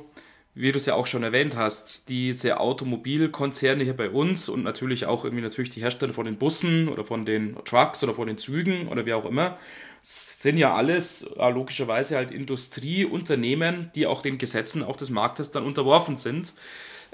wie 0.55 0.73
du 0.73 0.79
es 0.79 0.87
ja 0.87 0.95
auch 0.95 1.07
schon 1.07 1.23
erwähnt 1.23 1.57
hast, 1.57 2.09
diese 2.09 2.61
Automobilkonzerne 2.61 3.85
hier 3.85 3.97
bei 3.97 4.11
uns 4.11 4.49
und 4.49 4.64
natürlich 4.64 5.07
auch 5.07 5.25
irgendwie 5.25 5.43
natürlich 5.43 5.71
die 5.71 5.81
Hersteller 5.81 6.12
von 6.12 6.26
den 6.26 6.37
Bussen 6.37 6.88
oder 6.88 7.05
von 7.05 7.25
den 7.25 7.57
Trucks 7.64 8.02
oder 8.05 8.14
von 8.14 8.26
den 8.26 8.38
Zügen 8.38 8.88
oder 8.88 9.07
wie 9.07 9.14
auch 9.14 9.25
immer, 9.25 9.57
sind 10.03 10.59
ja 10.59 10.75
alles 10.75 11.23
äh, 11.23 11.51
logischerweise 11.51 12.17
halt 12.17 12.31
Industrieunternehmen, 12.31 13.91
die 13.95 14.07
auch 14.07 14.21
den 14.21 14.37
Gesetzen 14.37 14.83
auch 14.83 14.97
des 14.97 15.11
Marktes 15.11 15.51
dann 15.53 15.65
unterworfen 15.65 16.19
sind. 16.19 16.55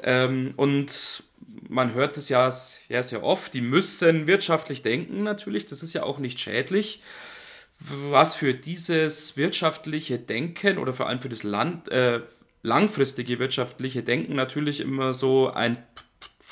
Ähm, 0.03 0.55
und 0.57 1.23
man 1.69 1.95
hört 1.95 2.17
es 2.17 2.29
ja 2.29 2.51
sehr, 2.51 3.03
sehr 3.03 3.23
oft, 3.23 3.55
die 3.55 3.61
müssen 3.61 4.27
wirtschaftlich 4.27 4.83
denken 4.83 5.23
natürlich, 5.23 5.67
das 5.67 5.83
ist 5.83 5.93
ja 5.93 6.03
auch 6.03 6.19
nicht 6.19 6.41
schädlich 6.41 7.03
was 7.81 8.35
für 8.35 8.55
dieses 8.55 9.37
wirtschaftliche 9.37 10.19
Denken 10.19 10.79
oder 10.79 10.93
vor 10.93 11.09
allem 11.09 11.21
für 11.21 11.29
das 11.29 11.43
Land, 11.43 11.89
äh, 11.89 12.21
langfristige 12.63 13.39
wirtschaftliche 13.39 14.03
Denken 14.03 14.35
natürlich 14.35 14.81
immer 14.81 15.15
so 15.15 15.51
ein 15.51 15.79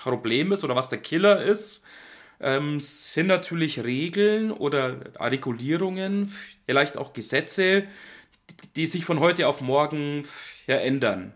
Problem 0.02 0.52
ist 0.52 0.62
oder 0.62 0.76
was 0.76 0.88
der 0.88 1.00
Killer 1.00 1.42
ist, 1.42 1.84
ähm, 2.40 2.80
sind 2.80 3.26
natürlich 3.26 3.82
Regeln 3.82 4.50
oder 4.50 4.96
Regulierungen, 5.18 6.34
vielleicht 6.66 6.96
auch 6.96 7.12
Gesetze, 7.12 7.84
die 8.76 8.86
sich 8.86 9.04
von 9.04 9.20
heute 9.20 9.48
auf 9.48 9.60
morgen 9.60 10.26
ja, 10.66 10.76
ändern. 10.76 11.32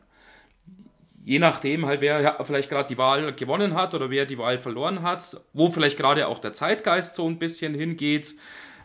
Je 1.23 1.39
nachdem 1.39 1.87
halt, 1.87 2.01
wer 2.01 2.21
ja, 2.21 2.45
vielleicht 2.45 2.71
gerade 2.71 2.89
die 2.89 2.99
Wahl 2.99 3.35
gewonnen 3.35 3.75
hat 3.75 3.95
oder 3.95 4.11
wer 4.11 4.27
die 4.27 4.39
Wahl 4.39 4.59
verloren 4.59 5.03
hat, 5.03 5.37
wo 5.53 5.71
vielleicht 5.71 5.97
gerade 5.97 6.27
auch 6.27 6.39
der 6.39 6.55
Zeitgeist 6.55 7.15
so 7.15 7.29
ein 7.29 7.39
bisschen 7.39 7.75
hingeht, 7.75 8.35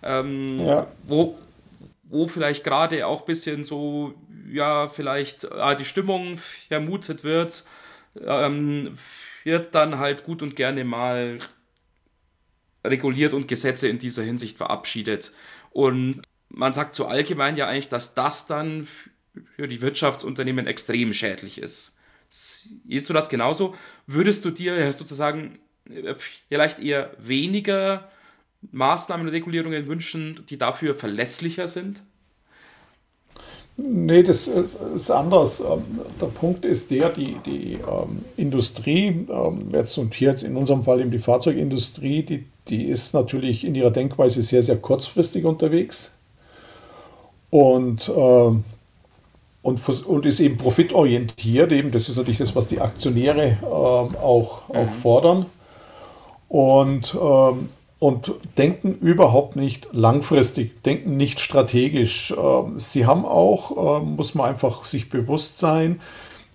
ähm, 0.04 0.60
ja. 0.60 0.88
wo, 1.04 1.38
wo 2.04 2.28
vielleicht 2.28 2.64
gerade 2.64 3.08
auch 3.08 3.22
ein 3.22 3.26
bisschen 3.26 3.64
so 3.64 4.14
ja, 4.52 4.88
vielleicht 4.88 5.46
äh, 5.46 5.76
die 5.76 5.86
Stimmung 5.86 6.38
vermutet 6.38 7.24
wird, 7.24 7.66
ähm, 8.26 8.98
wird 9.44 9.76
dann 9.76 10.00
halt 10.00 10.26
gut 10.26 10.42
und 10.42 10.56
gerne 10.56 10.84
mal 10.84 11.40
reguliert 12.90 13.34
und 13.34 13.48
Gesetze 13.48 13.88
in 13.88 14.00
dieser 14.00 14.24
Hinsicht 14.24 14.58
verabschiedet. 14.58 15.32
Und 15.72 16.22
man 16.50 16.74
sagt 16.74 16.96
so 16.96 17.06
allgemein 17.08 17.58
ja 17.58 17.68
eigentlich, 17.68 17.90
dass 17.90 18.16
das 18.16 18.48
dann 18.48 18.88
für 19.56 19.68
die 19.68 19.82
Wirtschaftsunternehmen 19.82 20.68
extrem 20.68 21.14
schädlich 21.14 21.62
ist. 21.62 21.98
Siehst 22.30 23.10
du 23.10 23.14
das 23.14 23.30
genauso? 23.30 23.76
Würdest 24.08 24.46
du 24.46 24.52
dir 24.52 24.92
sozusagen 24.94 25.60
äh, 25.90 26.16
vielleicht 26.50 26.80
eher 26.80 27.12
weniger 27.20 28.10
Maßnahmen 28.72 29.28
und 29.28 29.34
Regulierungen 29.34 29.88
wünschen, 29.88 30.44
die 30.50 30.58
dafür 30.58 30.96
verlässlicher 30.96 31.68
sind? 31.68 32.04
Nee, 33.78 34.24
das 34.24 34.48
ist, 34.48 35.12
anders. 35.12 35.60
Ähm, 35.60 35.84
der 36.22 36.28
Punkt 36.28 36.64
ist 36.64 36.92
der, 36.92 37.10
die, 37.10 37.36
die 37.46 37.74
ähm, 37.74 38.24
Industrie, 38.38 39.28
ähm, 39.30 39.70
jetzt 39.74 39.98
und 39.98 40.14
hier 40.14 40.30
jetzt 40.30 40.44
in 40.44 40.56
unserem 40.56 40.84
Fall 40.84 41.02
eben 41.02 41.12
die 41.12 41.20
Fahrzeugindustrie, 41.20 42.24
die, 42.24 42.46
die 42.68 42.86
ist 42.86 43.14
natürlich 43.14 43.64
in 43.64 43.76
ihrer 43.76 43.92
Denkweise 43.92 44.44
sehr, 44.44 44.64
sehr 44.64 44.78
kurzfristig 44.78 45.46
unterwegs 45.46 46.20
und, 47.50 48.10
äh, 48.10 48.12
und, 49.62 49.90
und 50.08 50.26
ist 50.26 50.40
eben 50.40 50.58
profitorientiert. 50.58 51.72
Eben, 51.72 51.92
das 51.92 52.10
ist 52.10 52.18
natürlich 52.18 52.40
das, 52.40 52.56
was 52.56 52.68
die 52.68 52.82
Aktionäre 52.82 53.58
äh, 53.62 53.66
auch, 53.66 54.70
auch 54.70 54.88
mhm. 54.88 54.94
fordern. 54.94 55.46
Und 56.48 57.18
ähm, 57.20 57.70
und 58.06 58.34
denken 58.58 58.98
überhaupt 59.00 59.56
nicht 59.56 59.88
langfristig, 59.92 60.84
denken 60.84 61.18
nicht 61.18 61.40
strategisch. 61.40 62.34
Ähm, 62.38 62.78
sie 62.78 63.06
haben 63.06 63.26
auch, 63.26 64.02
ähm, 64.02 64.16
muss 64.16 64.36
man 64.36 64.50
einfach 64.50 64.84
sich 64.84 65.10
bewusst 65.10 65.60
sein, 65.60 66.02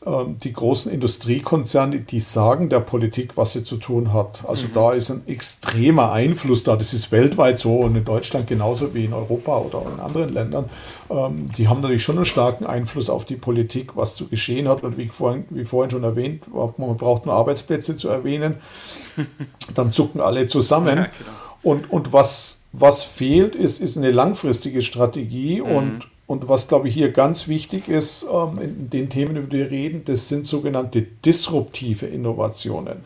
die 0.02 0.52
großen 0.54 0.90
Industriekonzerne, 0.90 2.00
die 2.00 2.20
sagen 2.20 2.70
der 2.70 2.80
Politik, 2.80 3.36
was 3.36 3.52
sie 3.52 3.64
zu 3.64 3.76
tun 3.76 4.14
hat. 4.14 4.44
Also 4.48 4.68
mhm. 4.68 4.72
da 4.72 4.92
ist 4.92 5.10
ein 5.10 5.26
extremer 5.26 6.12
Einfluss 6.12 6.64
da. 6.64 6.76
Das 6.76 6.94
ist 6.94 7.12
weltweit 7.12 7.60
so 7.60 7.80
und 7.80 7.94
in 7.94 8.06
Deutschland 8.06 8.46
genauso 8.46 8.94
wie 8.94 9.04
in 9.04 9.12
Europa 9.12 9.58
oder 9.58 9.82
in 9.92 10.00
anderen 10.00 10.32
Ländern. 10.32 10.70
Die 11.58 11.68
haben 11.68 11.82
natürlich 11.82 12.02
schon 12.02 12.16
einen 12.16 12.24
starken 12.24 12.64
Einfluss 12.64 13.10
auf 13.10 13.26
die 13.26 13.36
Politik, 13.36 13.94
was 13.94 14.16
zu 14.16 14.28
geschehen 14.28 14.68
hat. 14.68 14.84
Und 14.84 14.96
wie 14.96 15.08
vorhin, 15.08 15.44
wie 15.50 15.66
vorhin 15.66 15.90
schon 15.90 16.04
erwähnt, 16.04 16.44
man 16.50 16.96
braucht 16.96 17.26
nur 17.26 17.34
Arbeitsplätze 17.34 17.98
zu 17.98 18.08
erwähnen. 18.08 18.54
Dann 19.74 19.92
zucken 19.92 20.22
alle 20.22 20.46
zusammen. 20.46 20.96
Ja. 20.96 21.08
Und, 21.62 21.90
und 21.90 22.10
was, 22.14 22.62
was 22.72 23.02
fehlt, 23.02 23.54
ist, 23.54 23.82
ist 23.82 23.98
eine 23.98 24.12
langfristige 24.12 24.80
Strategie. 24.80 25.60
Mhm. 25.60 25.76
Und, 25.76 26.09
und 26.30 26.48
was, 26.48 26.68
glaube 26.68 26.86
ich, 26.86 26.94
hier 26.94 27.10
ganz 27.10 27.48
wichtig 27.48 27.88
ist, 27.88 28.24
ähm, 28.32 28.60
in 28.62 28.88
den 28.88 29.10
Themen, 29.10 29.34
über 29.34 29.48
die 29.48 29.58
wir 29.58 29.70
reden, 29.72 30.02
das 30.04 30.28
sind 30.28 30.46
sogenannte 30.46 31.02
disruptive 31.02 32.06
Innovationen. 32.06 32.98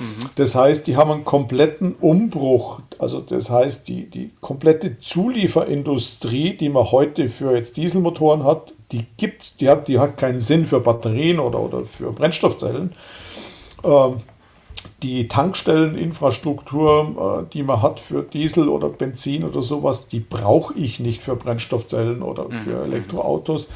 Mhm. 0.00 0.30
Das 0.34 0.56
heißt, 0.56 0.88
die 0.88 0.96
haben 0.96 1.12
einen 1.12 1.24
kompletten 1.24 1.94
Umbruch. 2.00 2.80
Also 2.98 3.20
das 3.20 3.50
heißt, 3.50 3.86
die, 3.86 4.10
die 4.10 4.32
komplette 4.40 4.98
Zulieferindustrie, 4.98 6.56
die 6.56 6.70
man 6.70 6.90
heute 6.90 7.28
für 7.28 7.54
jetzt 7.54 7.76
Dieselmotoren 7.76 8.42
hat, 8.42 8.72
die 8.90 9.06
gibt, 9.16 9.60
die 9.60 9.68
hat, 9.68 9.86
die 9.86 10.00
hat 10.00 10.16
keinen 10.16 10.40
Sinn 10.40 10.66
für 10.66 10.80
Batterien 10.80 11.38
oder, 11.38 11.60
oder 11.60 11.84
für 11.84 12.10
Brennstoffzellen. 12.10 12.94
Ähm, 13.84 14.16
die 15.02 15.28
Tankstelleninfrastruktur, 15.28 17.46
äh, 17.48 17.52
die 17.52 17.62
man 17.62 17.82
hat 17.82 18.00
für 18.00 18.22
Diesel 18.22 18.68
oder 18.68 18.88
Benzin 18.88 19.44
oder 19.44 19.62
sowas, 19.62 20.08
die 20.08 20.20
brauche 20.20 20.74
ich 20.74 21.00
nicht 21.00 21.20
für 21.20 21.36
Brennstoffzellen 21.36 22.22
oder 22.22 22.48
mhm. 22.48 22.52
für 22.52 22.84
Elektroautos. 22.84 23.70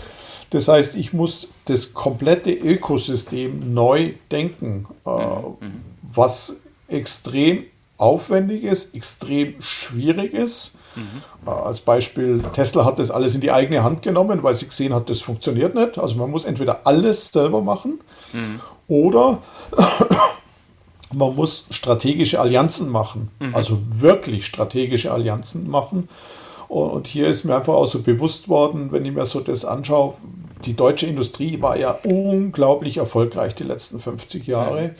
Das 0.50 0.69
heißt, 0.69 0.97
ich 0.97 1.12
muss 1.12 1.50
das 1.64 1.95
komplette 1.95 2.52
Ökosystem 2.52 3.75
neu 3.75 4.12
denken, 4.31 4.87
äh, 5.07 5.11
mhm. 5.11 5.54
was 6.02 6.62
extrem 6.88 7.64
aufwendig 7.97 8.64
ist, 8.64 8.95
extrem 8.95 9.54
schwierig 9.61 10.35
ist. 10.35 10.78
Mhm. 10.95 11.49
Als 11.49 11.81
Beispiel, 11.81 12.43
Tesla 12.54 12.85
hat 12.85 12.99
das 12.99 13.11
alles 13.11 13.35
in 13.35 13.40
die 13.40 13.50
eigene 13.50 13.83
Hand 13.83 14.02
genommen, 14.02 14.43
weil 14.43 14.54
sie 14.54 14.66
gesehen 14.66 14.95
hat, 14.95 15.11
das 15.11 15.21
funktioniert 15.21 15.75
nicht. 15.75 15.99
Also 15.99 16.16
man 16.16 16.31
muss 16.31 16.45
entweder 16.45 16.83
alles 16.85 17.33
selber 17.33 17.62
machen 17.62 18.00
mhm. 18.33 18.61
oder 18.87 19.43
man 21.14 21.35
muss 21.35 21.66
strategische 21.71 22.40
Allianzen 22.40 22.90
machen, 22.90 23.30
mhm. 23.40 23.54
also 23.54 23.78
wirklich 23.90 24.47
strategische 24.47 25.12
Allianzen 25.12 25.68
machen. 25.68 26.09
Und 26.68 27.06
hier 27.06 27.28
ist 27.28 27.44
mir 27.44 27.56
einfach 27.56 27.75
auch 27.75 27.87
so 27.87 28.00
bewusst 28.00 28.49
worden, 28.49 28.90
wenn 28.90 29.04
ich 29.04 29.12
mir 29.12 29.26
so 29.26 29.40
das 29.40 29.64
anschaue, 29.64 30.14
die 30.64 30.75
deutsche 30.75 31.06
Industrie 31.06 31.61
war 31.61 31.76
ja 31.76 31.99
unglaublich 32.04 32.97
erfolgreich 32.97 33.54
die 33.54 33.64
letzten 33.64 34.00
50 34.00 34.47
Jahre. 34.47 34.94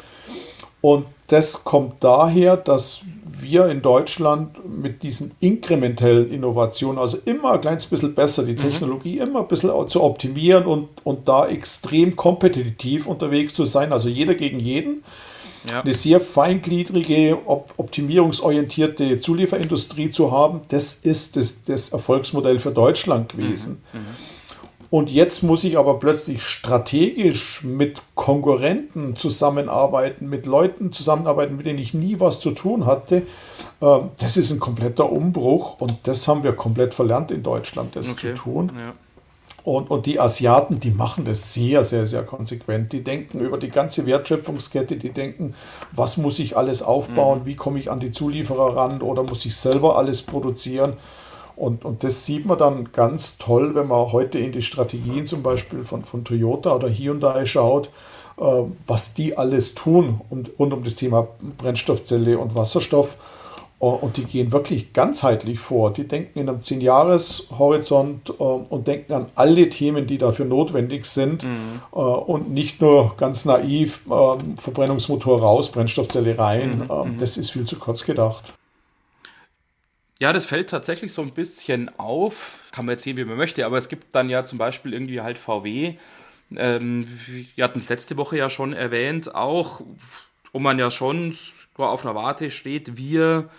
Und 0.81 1.07
das 1.29 1.65
kommt 1.65 2.05
daher, 2.05 2.59
dass 2.59 3.01
wir 3.41 3.67
in 3.67 3.83
Deutschland 3.83 4.59
mit 4.69 5.03
diesen 5.03 5.33
inkrementellen 5.41 6.31
Innovationen, 6.31 6.99
also 6.99 7.19
immer 7.25 7.53
ein 7.53 7.61
kleines 7.61 7.87
bisschen 7.87 8.15
besser, 8.15 8.45
die 8.45 8.53
mhm. 8.53 8.59
Technologie 8.59 9.17
mhm. 9.17 9.23
immer 9.23 9.41
ein 9.41 9.49
bisschen 9.49 9.71
zu 9.89 10.03
optimieren 10.03 10.67
und, 10.67 10.89
und 11.05 11.29
da 11.29 11.49
extrem 11.49 12.17
kompetitiv 12.17 13.07
unterwegs 13.07 13.55
zu 13.55 13.65
sein, 13.65 13.93
also 13.93 14.09
jeder 14.09 14.35
gegen 14.35 14.61
jeden. 14.61 15.05
Ja. 15.71 15.81
Eine 15.81 15.95
sehr 15.95 16.21
feingliedrige, 16.21 17.39
optimierungsorientierte 17.47 19.19
Zulieferindustrie 19.19 20.11
zu 20.11 20.31
haben, 20.31 20.61
das 20.69 20.95
ist 20.95 21.37
das, 21.37 21.65
das 21.65 21.91
Erfolgsmodell 21.91 22.59
für 22.59 22.71
Deutschland 22.71 23.31
gewesen. 23.31 23.83
Mhm. 23.93 24.01
Mhm. 24.01 24.05
Und 24.95 25.11
jetzt 25.11 25.43
muss 25.43 25.65
ich 25.65 25.77
aber 25.77 25.99
plötzlich 25.99 26.43
strategisch 26.43 27.65
mit 27.65 28.01
Konkurrenten 28.15 29.17
zusammenarbeiten, 29.17 30.29
mit 30.29 30.47
Leuten 30.47 30.93
zusammenarbeiten, 30.93 31.57
mit 31.57 31.67
denen 31.67 31.81
ich 31.81 31.95
nie 31.95 32.21
was 32.21 32.39
zu 32.39 32.53
tun 32.53 32.87
hatte. 32.87 33.23
Ähm, 33.83 34.11
das 34.21 34.37
ist 34.37 34.53
ein 34.53 34.61
kompletter 34.61 35.11
Umbruch 35.11 35.81
und 35.81 35.95
das 36.05 36.29
haben 36.29 36.45
wir 36.45 36.53
komplett 36.53 36.95
verlernt 36.95 37.33
in 37.33 37.43
Deutschland, 37.43 37.97
das 37.97 38.09
okay. 38.09 38.35
zu 38.35 38.43
tun. 38.43 38.73
Ja. 38.79 38.95
Und, 39.65 39.91
und 39.91 40.05
die 40.05 40.21
Asiaten, 40.21 40.79
die 40.79 40.91
machen 40.91 41.25
das 41.25 41.55
sehr, 41.55 41.85
sehr, 41.85 42.05
sehr 42.05 42.23
konsequent. 42.23 42.93
Die 42.93 43.03
denken 43.03 43.41
über 43.41 43.57
die 43.57 43.71
ganze 43.71 44.05
Wertschöpfungskette, 44.05 44.97
die 44.97 45.09
denken, 45.09 45.55
was 45.91 46.19
muss 46.19 46.39
ich 46.39 46.55
alles 46.55 46.83
aufbauen, 46.83 47.41
mhm. 47.41 47.47
wie 47.47 47.57
komme 47.57 47.79
ich 47.79 47.91
an 47.91 47.99
die 47.99 48.11
Zulieferer 48.11 48.77
ran 48.77 49.01
oder 49.01 49.23
muss 49.23 49.47
ich 49.47 49.57
selber 49.57 49.97
alles 49.97 50.21
produzieren. 50.21 50.99
Und, 51.57 51.87
und 51.87 52.05
das 52.05 52.27
sieht 52.27 52.45
man 52.45 52.59
dann 52.59 52.93
ganz 52.93 53.39
toll, 53.39 53.75
wenn 53.75 53.89
man 53.89 54.13
heute 54.13 54.39
in 54.39 54.53
die 54.53 54.61
Strategien 54.61 55.25
zum 55.25 55.43
Beispiel 55.43 55.85
von, 55.85 56.05
von 56.05 56.25
Toyota 56.25 56.75
oder 56.75 56.91
Hyundai 56.91 57.47
schaut, 57.47 57.89
äh, 58.39 58.43
was 58.87 59.15
die 59.15 59.39
alles 59.39 59.75
tun 59.75 60.21
und, 60.29 60.51
rund 60.59 60.75
um 60.75 60.85
das 60.85 60.97
Thema 60.97 61.29
Brennstoffzelle 61.57 62.39
und 62.39 62.55
Wasserstoff. 62.55 63.17
Äh, 63.85 64.05
und 64.05 64.17
die 64.17 64.25
gehen 64.25 64.53
wirklich 64.53 64.93
ganzheitlich 64.93 65.59
vor. 65.59 65.93
Die 65.93 66.07
denken 66.09 66.39
in 66.39 66.49
einem 66.49 66.61
10-Jahres-Horizont 66.61 68.31
äh, 68.31 68.33
und 68.43 68.87
denken 68.87 69.13
an 69.13 69.27
alle 69.35 69.69
Themen, 69.69 70.07
die 70.07 70.19
dafür 70.19 70.47
notwendig 70.47 71.07
sind. 71.07 71.45
Mhm. 71.45 71.83
Äh, 71.93 71.97
und 71.97 72.51
nicht 72.51 72.81
nur 72.81 73.17
ganz 73.17 73.45
naiv 73.45 74.01
äh, 74.07 74.61
Verbrennungsmotor 74.61 75.41
raus, 75.41 75.71
Brennstoffzelle 75.71 76.39
rein. 76.39 76.79
Mhm. 76.79 76.91
Ähm, 76.91 77.13
mhm. 77.13 77.17
das 77.19 77.37
ist 77.37 77.51
viel 77.51 77.65
zu 77.67 77.79
kurz 77.79 78.05
gedacht. 78.05 78.55
Ja, 80.21 80.33
das 80.33 80.47
fällt 80.47 80.71
tatsächlich 80.71 81.13
so 81.13 81.23
ein 81.23 81.33
bisschen 81.33 81.91
auf. 81.99 82.61
Kann 82.71 82.87
man 82.87 82.95
jetzt 82.95 83.03
sehen, 83.03 83.17
wie 83.17 83.25
man 83.25 83.37
möchte, 83.37 83.67
aber 83.67 83.77
es 83.77 83.89
gibt 83.89 84.15
dann 84.15 84.31
ja 84.31 84.45
zum 84.45 84.59
Beispiel 84.59 84.93
irgendwie 84.93 85.21
halt 85.21 85.39
VW. 85.39 85.97
Ähm, 86.57 87.07
wir 87.55 87.65
hatten 87.65 87.81
es 87.81 87.89
letzte 87.89 88.17
Woche 88.17 88.39
ja 88.39 88.49
schon 88.49 88.73
erwähnt, 88.73 89.35
auch, 89.35 89.81
wo 90.53 90.61
man 90.61 90.79
ja 90.79 90.91
schon 90.91 91.35
auf 91.77 92.07
einer 92.07 92.15
Warte 92.15 92.53
steht, 92.53 92.97
wir 92.97 93.51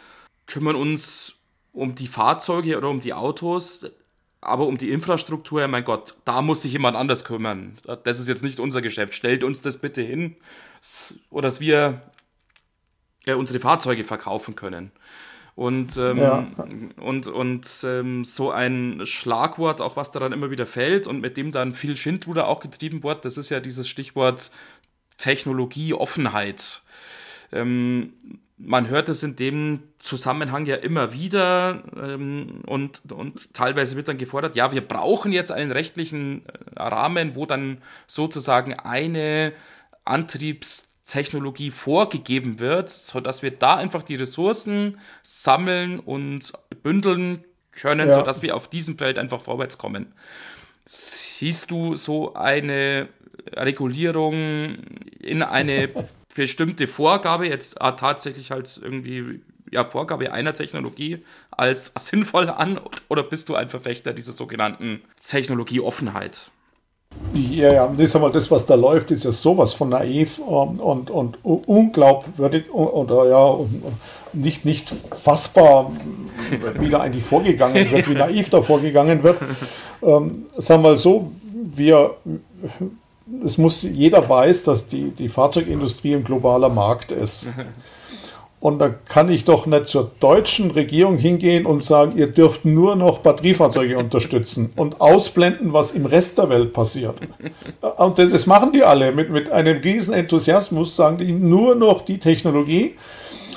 kümmern 0.48 0.76
uns 0.76 1.36
um 1.74 1.96
die 1.96 2.08
Fahrzeuge 2.08 2.78
oder 2.78 2.90
um 2.90 3.00
die 3.00 3.14
Autos, 3.14 3.86
aber 4.42 4.68
um 4.68 4.78
die 4.78 4.92
Infrastruktur, 4.92 5.68
mein 5.68 5.84
Gott, 5.84 6.16
da 6.24 6.42
muss 6.42 6.62
sich 6.62 6.72
jemand 6.72 6.96
anders 6.96 7.26
kümmern. 7.26 7.78
Das 8.04 8.20
ist 8.20 8.28
jetzt 8.28 8.44
nicht 8.44 8.60
unser 8.60 8.82
Geschäft. 8.82 9.14
Stellt 9.14 9.44
uns 9.44 9.62
das 9.62 9.80
bitte 9.80 10.02
hin, 10.02 10.36
oder 11.30 11.48
dass 11.48 11.60
wir 11.60 12.02
unsere 13.28 13.60
Fahrzeuge 13.60 14.04
verkaufen 14.04 14.56
können. 14.56 14.92
Und, 15.56 15.96
ähm, 15.98 16.18
ja. 16.18 16.48
und, 16.98 17.28
und 17.28 17.86
ähm, 17.86 18.26
so 18.26 18.52
ein 18.52 19.02
Schlagwort, 19.06 19.80
auch 19.80 19.96
was 19.96 20.12
daran 20.12 20.34
immer 20.34 20.52
wieder 20.52 20.66
fällt 20.66 21.08
und 21.08 21.22
mit 21.22 21.38
dem 21.38 21.54
dann 21.54 21.74
viel 21.74 21.96
Schindluder 21.96 22.48
auch 22.48 22.60
getrieben 22.60 23.04
wird, 23.04 23.24
das 23.24 23.38
ist 23.38 23.50
ja 23.50 23.62
dieses 23.62 23.88
Stichwort 23.88 24.52
Technologieoffenheit. 25.18 26.82
Ähm, 27.54 28.14
man 28.58 28.88
hört 28.88 29.10
es 29.10 29.22
in 29.24 29.36
dem 29.36 29.84
Zusammenhang 30.00 30.66
ja 30.66 30.76
immer 30.76 31.14
wieder 31.14 31.84
ähm, 31.98 32.62
und, 32.66 33.12
und 33.12 33.54
teilweise 33.54 33.96
wird 33.96 34.08
dann 34.08 34.18
gefordert, 34.18 34.56
ja, 34.56 34.72
wir 34.72 34.82
brauchen 34.82 35.34
jetzt 35.34 35.52
einen 35.52 35.72
rechtlichen 35.72 36.44
äh, 36.46 36.82
Rahmen, 36.82 37.36
wo 37.36 37.46
dann 37.46 37.80
sozusagen 38.08 38.74
eine 38.74 39.54
Antriebs 40.06 40.96
Technologie 41.06 41.70
vorgegeben 41.70 42.60
wird, 42.60 42.90
sodass 42.90 43.44
wir 43.44 43.52
da 43.52 43.76
einfach 43.76 44.04
die 44.04 44.16
Ressourcen 44.16 45.00
sammeln 45.22 46.00
und 46.00 46.52
bündeln 46.82 47.44
können, 47.72 48.10
ja. 48.10 48.16
sodass 48.16 48.42
wir 48.42 48.56
auf 48.56 48.70
diesem 48.70 48.98
Feld 48.98 49.20
einfach 49.20 49.42
vorwärts 49.42 49.78
kommen. 49.78 50.14
Siehst 50.86 51.70
du 51.70 51.96
so 51.96 52.34
eine 52.34 53.10
Regulierung 53.54 54.78
in 55.20 55.44
eine 55.44 55.90
bestimmte 56.36 56.86
Vorgabe, 56.86 57.48
jetzt 57.48 57.82
ah, 57.82 57.94
tatsächlich 57.94 58.52
halt 58.52 58.80
irgendwie 58.82 59.42
ja, 59.72 59.84
Vorgabe 59.84 60.32
einer 60.32 60.54
Technologie 60.54 61.24
als 61.50 61.92
sinnvoll 61.98 62.50
an 62.50 62.80
oder 63.10 63.24
bist 63.24 63.50
du 63.50 63.56
ein 63.56 63.70
Verfechter 63.70 64.14
dieser 64.14 64.34
sogenannten 64.34 65.02
Technologieoffenheit? 65.28 66.52
Ja, 67.34 67.72
ja, 67.72 67.88
das, 67.88 68.00
ist 68.00 68.16
einmal 68.16 68.32
das, 68.32 68.52
was 68.52 68.66
da 68.66 68.76
läuft, 68.76 69.10
ist 69.12 69.24
ja 69.24 69.32
sowas 69.32 69.74
von 69.74 69.90
naiv 69.90 70.38
und, 70.40 70.82
und, 70.82 71.10
und 71.10 71.38
unglaubwürdig 71.44 72.70
oder 72.74 73.30
ja, 73.30 73.58
nicht, 74.34 74.66
nicht 74.66 74.90
fassbar, 74.90 75.92
wie 76.80 76.90
da 76.90 77.00
eigentlich 77.00 77.24
vorgegangen 77.24 77.90
wird, 77.90 78.10
wie 78.10 78.16
naiv 78.16 78.50
da 78.50 78.62
vorgegangen 78.62 79.24
wird. 79.24 79.40
Ähm, 80.04 80.48
sagen 80.58 80.84
wir 80.84 80.90
mal 80.90 80.98
so, 80.98 81.32
wir, 81.54 82.16
es 83.44 83.58
muss, 83.58 83.84
jeder 83.84 84.28
weiß, 84.28 84.64
dass 84.64 84.88
die, 84.88 85.12
die 85.12 85.30
Fahrzeugindustrie 85.30 86.16
ein 86.16 86.24
globaler 86.24 86.70
Markt 86.70 87.12
ist. 87.12 87.48
Und 88.60 88.80
da 88.80 88.90
kann 88.90 89.30
ich 89.30 89.46
doch 89.46 89.68
nicht 89.68 89.86
zur 89.86 90.12
deutschen 90.20 90.72
Regierung 90.72 91.18
hingehen 91.18 91.68
und 91.68 91.84
sagen, 91.84 92.18
ihr 92.18 92.26
dürft 92.26 92.66
nur 92.66 92.96
noch 92.96 93.20
Batteriefahrzeuge 93.20 93.96
unterstützen 93.96 94.74
und 94.76 95.02
ausblenden, 95.02 95.72
was 95.72 95.92
im 95.92 96.08
Rest 96.08 96.40
der 96.40 96.50
Welt 96.50 96.74
passiert. 96.74 97.16
Und 97.98 98.18
das 98.18 98.48
machen 98.48 98.72
die 98.72 98.84
alle 98.84 99.12
mit, 99.12 99.30
mit 99.30 99.52
einem 99.52 99.82
riesen 99.82 100.16
Enthusiasmus, 100.16 100.96
sagen 100.96 101.20
die 101.20 101.32
nur 101.32 101.76
noch 101.76 102.02
die 102.02 102.18
Technologie 102.18 102.96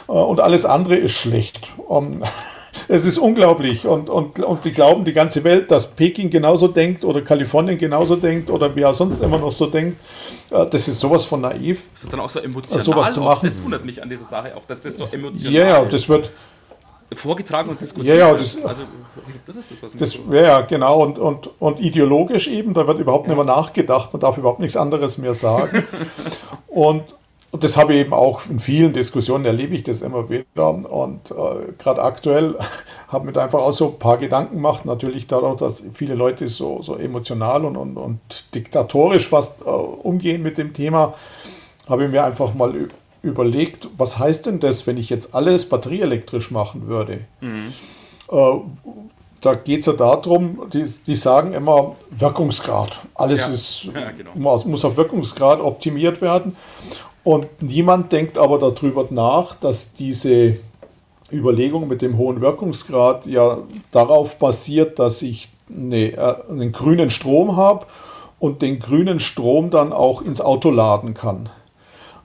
äh, 0.09 0.13
und 0.13 0.41
alles 0.41 0.67
andere 0.67 0.97
ist 0.97 1.13
schlecht. 1.13 1.71
Es 2.91 3.05
ist 3.05 3.19
unglaublich 3.19 3.87
und, 3.87 4.09
und, 4.09 4.41
und 4.41 4.65
die 4.65 4.73
glauben 4.73 5.05
die 5.05 5.13
ganze 5.13 5.45
Welt, 5.45 5.71
dass 5.71 5.91
Peking 5.91 6.31
genauso 6.31 6.69
denkt 6.69 7.05
oder 7.05 7.21
Kalifornien 7.21 7.77
genauso 7.77 8.17
denkt 8.17 8.51
oder 8.51 8.75
wer 8.75 8.95
sonst 8.95 9.21
immer 9.21 9.39
noch 9.39 9.53
so 9.53 9.67
denkt. 9.67 10.01
Äh, 10.51 10.67
das 10.67 10.89
ist 10.89 10.99
sowas 10.99 11.27
von 11.27 11.43
naiv. 11.43 11.83
Das 11.93 12.05
ist 12.05 12.13
dann 12.13 12.21
auch 12.21 12.31
so 12.31 12.41
emotional. 12.41 12.83
Sowas 12.83 13.13
zu 13.13 13.21
machen. 13.21 13.45
Das 13.45 13.63
wundert 13.63 13.85
mich 13.85 14.03
an 14.03 14.09
dieser 14.09 14.25
Sache 14.25 14.57
auch, 14.57 14.65
dass 14.65 14.81
das 14.81 14.97
so 14.97 15.05
emotional 15.13 15.53
Ja, 15.53 15.67
ja, 15.67 15.85
das 15.85 16.09
wird 16.09 16.33
vorgetragen 17.13 17.71
und 17.71 17.81
diskutiert. 17.81 18.19
Ja, 18.19 18.29
ja, 18.29 18.35
das, 18.35 18.63
also, 18.65 18.83
das 19.47 19.57
ist 19.57 19.71
das, 19.71 19.83
was 19.83 19.95
man 19.95 19.99
das, 19.99 20.11
so 20.11 20.35
ja, 20.35 20.43
ja, 20.43 20.61
genau. 20.63 21.03
Und, 21.03 21.19
und, 21.19 21.51
und 21.59 21.81
ideologisch 21.81 22.49
eben, 22.49 22.75
da 22.75 22.87
wird 22.87 22.99
überhaupt 22.99 23.27
ja. 23.27 23.35
nicht 23.35 23.45
mehr 23.45 23.55
nachgedacht, 23.55 24.13
man 24.13 24.21
darf 24.21 24.37
überhaupt 24.37 24.61
nichts 24.61 24.77
anderes 24.77 25.19
mehr 25.19 25.35
sagen. 25.35 25.87
und, 26.69 27.05
und 27.51 27.65
das 27.65 27.79
habe 27.79 27.95
ich 27.95 28.01
eben 28.01 28.13
auch 28.13 28.43
in 28.51 28.59
vielen 28.59 28.93
Diskussionen 28.93 29.47
erlebe 29.47 29.75
ich 29.75 29.83
das 29.83 30.03
immer 30.03 30.29
wieder. 30.29 30.69
Und 30.69 31.31
äh, 31.31 31.73
gerade 31.79 32.03
aktuell 32.03 32.57
habe 33.09 33.25
ich 33.25 33.27
mir 33.27 33.33
da 33.33 33.45
einfach 33.45 33.61
auch 33.61 33.73
so 33.73 33.89
ein 33.89 33.99
paar 33.99 34.19
Gedanken 34.19 34.57
gemacht. 34.57 34.85
Natürlich 34.85 35.27
dadurch, 35.27 35.57
dass 35.57 35.83
viele 35.95 36.15
Leute 36.15 36.49
so, 36.49 36.83
so 36.83 36.97
emotional 36.97 37.65
und, 37.65 37.77
und, 37.77 37.97
und 37.97 38.55
diktatorisch 38.55 39.29
fast 39.29 39.63
äh, 39.63 39.65
umgehen 39.65 40.43
mit 40.43 40.59
dem 40.59 40.75
Thema, 40.75 41.15
habe 41.89 42.05
ich 42.05 42.11
mir 42.11 42.23
einfach 42.23 42.53
mal 42.53 42.75
überlegt, 43.23 43.89
was 43.97 44.19
heißt 44.19 44.45
denn 44.45 44.61
das, 44.61 44.87
wenn 44.87 44.99
ich 44.99 45.09
jetzt 45.09 45.35
alles 45.35 45.71
batterieelektrisch 45.71 46.51
machen 46.51 46.87
würde? 46.87 47.21
Mhm. 47.41 47.73
Äh, 48.31 48.59
da 49.41 49.55
geht 49.55 49.81
es 49.81 49.87
ja 49.87 49.93
darum, 49.93 50.69
die, 50.73 50.85
die 51.07 51.15
sagen 51.15 51.53
immer 51.55 51.97
Wirkungsgrad. 52.11 52.99
Alles 53.15 53.47
ja. 53.47 53.55
ist, 53.55 53.85
ja, 53.95 54.11
genau. 54.11 54.33
muss 54.35 54.85
auf 54.85 54.97
Wirkungsgrad 54.97 55.61
optimiert 55.61 56.21
werden. 56.21 56.57
Und 57.25 57.47
niemand 57.61 58.13
denkt 58.13 58.39
aber 58.39 58.59
darüber 58.59 59.07
nach, 59.11 59.55
dass 59.55 59.95
diese 59.95 60.57
Überlegung 61.33 61.89
mit 61.89 62.01
dem 62.01 62.17
hohen 62.17 62.41
Wirkungsgrad 62.41 63.27
ja 63.27 63.59
darauf 63.91 64.39
basiert, 64.39 64.99
dass 64.99 65.21
ich 65.23 65.49
eine, 65.75 66.13
äh, 66.13 66.35
einen 66.51 66.73
grünen 66.73 67.11
Strom 67.11 67.57
habe 67.57 67.87
und 68.39 68.63
den 68.63 68.79
grünen 68.79 69.21
Strom 69.21 69.71
dann 69.71 69.93
auch 69.93 70.23
ins 70.23 70.41
Auto 70.41 70.71
laden 70.71 71.15
kann. 71.15 71.51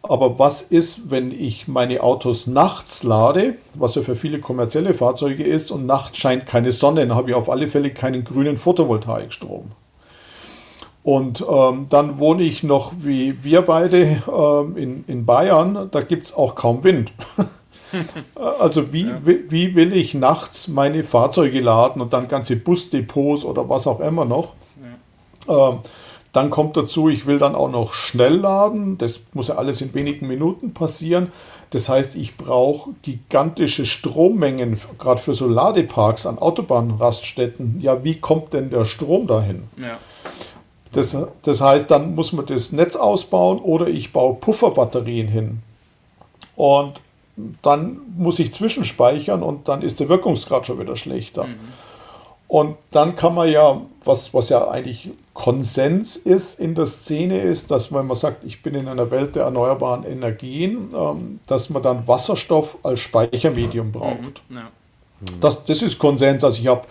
Aber 0.01 0.37
was 0.37 0.61
ist, 0.61 1.11
wenn 1.11 1.31
ich 1.31 1.69
meine 1.69 2.03
Autos 2.03 2.45
nachts 2.45 3.03
lade, 3.03 3.55
was 3.73 3.95
ja 3.95 4.01
für 4.01 4.15
viele 4.15 4.39
kommerzielle 4.39 4.93
Fahrzeuge 4.93 5.43
ist, 5.43 5.71
und 5.71 5.85
nachts 5.85 6.17
scheint 6.17 6.45
keine 6.45 6.73
Sonne, 6.73 7.07
dann 7.07 7.15
habe 7.15 7.29
ich 7.29 7.35
auf 7.35 7.49
alle 7.49 7.69
Fälle 7.69 7.89
keinen 7.91 8.25
grünen 8.25 8.57
Photovoltaikstrom. 8.57 9.71
Und 11.03 11.45
ähm, 11.49 11.87
dann 11.89 12.17
wohne 12.17 12.43
ich 12.43 12.63
noch 12.63 12.93
wie 12.97 13.43
wir 13.43 13.61
beide 13.61 14.23
ähm, 14.27 14.77
in, 14.77 15.03
in 15.07 15.25
Bayern, 15.25 15.89
da 15.91 16.01
gibt 16.01 16.23
es 16.23 16.33
auch 16.33 16.55
kaum 16.55 16.83
Wind. 16.85 17.11
also 18.59 18.93
wie, 18.93 19.07
ja. 19.07 19.19
wie, 19.23 19.51
wie, 19.51 19.75
will 19.75 19.93
ich 19.93 20.13
nachts 20.13 20.69
meine 20.69 21.03
Fahrzeuge 21.03 21.59
laden 21.59 22.01
und 22.01 22.13
dann 22.13 22.29
ganze 22.29 22.55
Busdepots 22.55 23.43
oder 23.43 23.67
was 23.67 23.85
auch 23.85 23.99
immer 23.99 24.23
noch. 24.23 24.53
Ja. 25.47 25.69
Ähm, 25.69 25.79
Dann 26.31 26.49
kommt 26.49 26.75
dazu, 26.77 27.09
ich 27.09 27.27
will 27.27 27.37
dann 27.37 27.53
auch 27.53 27.69
noch 27.69 27.93
schnell 27.93 28.37
laden. 28.37 28.97
Das 28.97 29.27
muss 29.33 29.49
ja 29.49 29.55
alles 29.55 29.81
in 29.81 29.93
wenigen 29.93 30.27
Minuten 30.27 30.73
passieren. 30.73 31.31
Das 31.69 31.89
heißt, 31.89 32.15
ich 32.15 32.37
brauche 32.37 32.91
gigantische 33.01 33.85
Strommengen, 33.85 34.79
gerade 34.97 35.21
für 35.21 35.33
so 35.33 35.47
Ladeparks 35.47 36.25
an 36.25 36.39
Autobahnraststätten. 36.39 37.81
Ja, 37.81 38.03
wie 38.03 38.19
kommt 38.19 38.53
denn 38.53 38.69
der 38.69 38.85
Strom 38.85 39.27
dahin? 39.27 39.63
Ja. 39.77 39.99
Das, 40.93 41.17
das 41.41 41.61
heißt, 41.61 41.91
dann 41.91 42.15
muss 42.15 42.33
man 42.33 42.45
das 42.45 42.71
Netz 42.71 42.95
ausbauen 42.95 43.59
oder 43.59 43.87
ich 43.87 44.13
baue 44.13 44.35
Pufferbatterien 44.35 45.27
hin. 45.27 45.59
Und 46.55 47.01
dann 47.61 48.01
muss 48.15 48.39
ich 48.39 48.53
zwischenspeichern 48.53 49.41
und 49.41 49.67
dann 49.67 49.81
ist 49.81 49.99
der 49.99 50.07
Wirkungsgrad 50.07 50.67
schon 50.67 50.79
wieder 50.79 50.95
schlechter. 50.95 51.45
Mhm. 51.45 51.57
Und 52.47 52.77
dann 52.91 53.15
kann 53.15 53.33
man 53.33 53.49
ja, 53.49 53.81
was, 54.05 54.33
was 54.35 54.49
ja 54.49 54.67
eigentlich 54.67 55.09
Konsens 55.33 56.15
ist 56.15 56.59
in 56.59 56.75
der 56.75 56.85
Szene, 56.85 57.41
ist, 57.41 57.71
dass 57.71 57.91
wenn 57.91 58.05
man 58.05 58.15
sagt, 58.15 58.43
ich 58.43 58.61
bin 58.61 58.75
in 58.75 58.87
einer 58.87 59.09
Welt 59.09 59.35
der 59.35 59.45
erneuerbaren 59.45 60.03
Energien, 60.03 60.93
ähm, 60.95 61.39
dass 61.47 61.71
man 61.71 61.81
dann 61.81 62.07
Wasserstoff 62.07 62.77
als 62.83 62.99
Speichermedium 62.99 63.91
braucht. 63.91 64.43
Mhm. 64.49 64.57
Ja. 64.57 64.69
Das, 65.41 65.65
das 65.65 65.81
ist 65.81 65.97
Konsens. 65.97 66.43
Also 66.43 66.61
ich 66.61 66.67
habe 66.67 66.83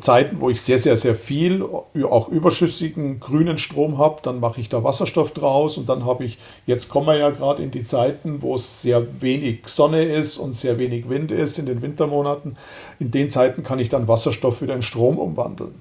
Zeiten, 0.00 0.40
wo 0.40 0.50
ich 0.50 0.60
sehr, 0.60 0.78
sehr, 0.78 0.96
sehr 0.96 1.14
viel, 1.14 1.64
auch 2.04 2.28
überschüssigen 2.28 3.20
grünen 3.20 3.58
Strom 3.58 3.98
habe, 3.98 4.20
dann 4.22 4.38
mache 4.38 4.60
ich 4.60 4.68
da 4.68 4.84
Wasserstoff 4.84 5.32
draus 5.32 5.76
und 5.78 5.88
dann 5.88 6.04
habe 6.04 6.24
ich, 6.24 6.38
jetzt 6.66 6.88
kommen 6.88 7.06
wir 7.06 7.16
ja 7.16 7.30
gerade 7.30 7.62
in 7.62 7.70
die 7.70 7.84
Zeiten, 7.84 8.42
wo 8.42 8.54
es 8.54 8.82
sehr 8.82 9.20
wenig 9.20 9.60
Sonne 9.66 10.04
ist 10.04 10.38
und 10.38 10.54
sehr 10.54 10.78
wenig 10.78 11.08
Wind 11.08 11.30
ist 11.30 11.58
in 11.58 11.66
den 11.66 11.82
Wintermonaten. 11.82 12.56
In 13.00 13.10
den 13.10 13.30
Zeiten 13.30 13.62
kann 13.64 13.78
ich 13.78 13.88
dann 13.88 14.08
Wasserstoff 14.08 14.62
wieder 14.62 14.74
in 14.74 14.82
Strom 14.82 15.18
umwandeln. 15.18 15.74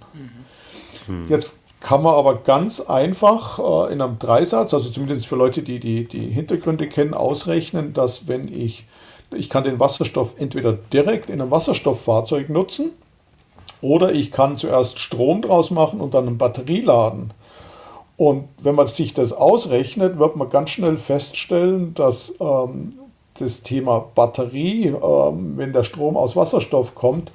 Mhm. 1.07 1.25
Jetzt 1.29 1.59
kann 1.79 2.01
man 2.03 2.13
aber 2.13 2.37
ganz 2.37 2.81
einfach 2.81 3.59
äh, 3.59 3.93
in 3.93 4.01
einem 4.01 4.19
Dreisatz, 4.19 4.73
also 4.73 4.89
zumindest 4.89 5.27
für 5.27 5.35
Leute, 5.35 5.63
die, 5.63 5.79
die 5.79 6.05
die 6.05 6.27
Hintergründe 6.27 6.87
kennen, 6.87 7.13
ausrechnen, 7.13 7.93
dass 7.93 8.27
wenn 8.27 8.47
ich, 8.53 8.85
ich 9.35 9.49
kann 9.49 9.63
den 9.63 9.79
Wasserstoff 9.79 10.35
entweder 10.37 10.73
direkt 10.73 11.29
in 11.29 11.41
einem 11.41 11.51
Wasserstofffahrzeug 11.51 12.49
nutzen, 12.49 12.91
oder 13.81 14.13
ich 14.13 14.31
kann 14.31 14.57
zuerst 14.57 14.99
Strom 14.99 15.41
draus 15.41 15.71
machen 15.71 16.01
und 16.01 16.13
dann 16.13 16.27
eine 16.27 16.35
Batterie 16.35 16.81
laden. 16.81 17.33
Und 18.17 18.49
wenn 18.61 18.75
man 18.75 18.87
sich 18.87 19.13
das 19.13 19.33
ausrechnet, 19.33 20.19
wird 20.19 20.35
man 20.35 20.49
ganz 20.49 20.69
schnell 20.69 20.97
feststellen, 20.97 21.95
dass 21.95 22.35
ähm, 22.39 22.93
das 23.39 23.63
Thema 23.63 24.05
Batterie, 24.13 24.87
ähm, 24.87 25.57
wenn 25.57 25.73
der 25.73 25.83
Strom 25.83 26.15
aus 26.15 26.35
Wasserstoff 26.35 26.93
kommt, 26.93 27.31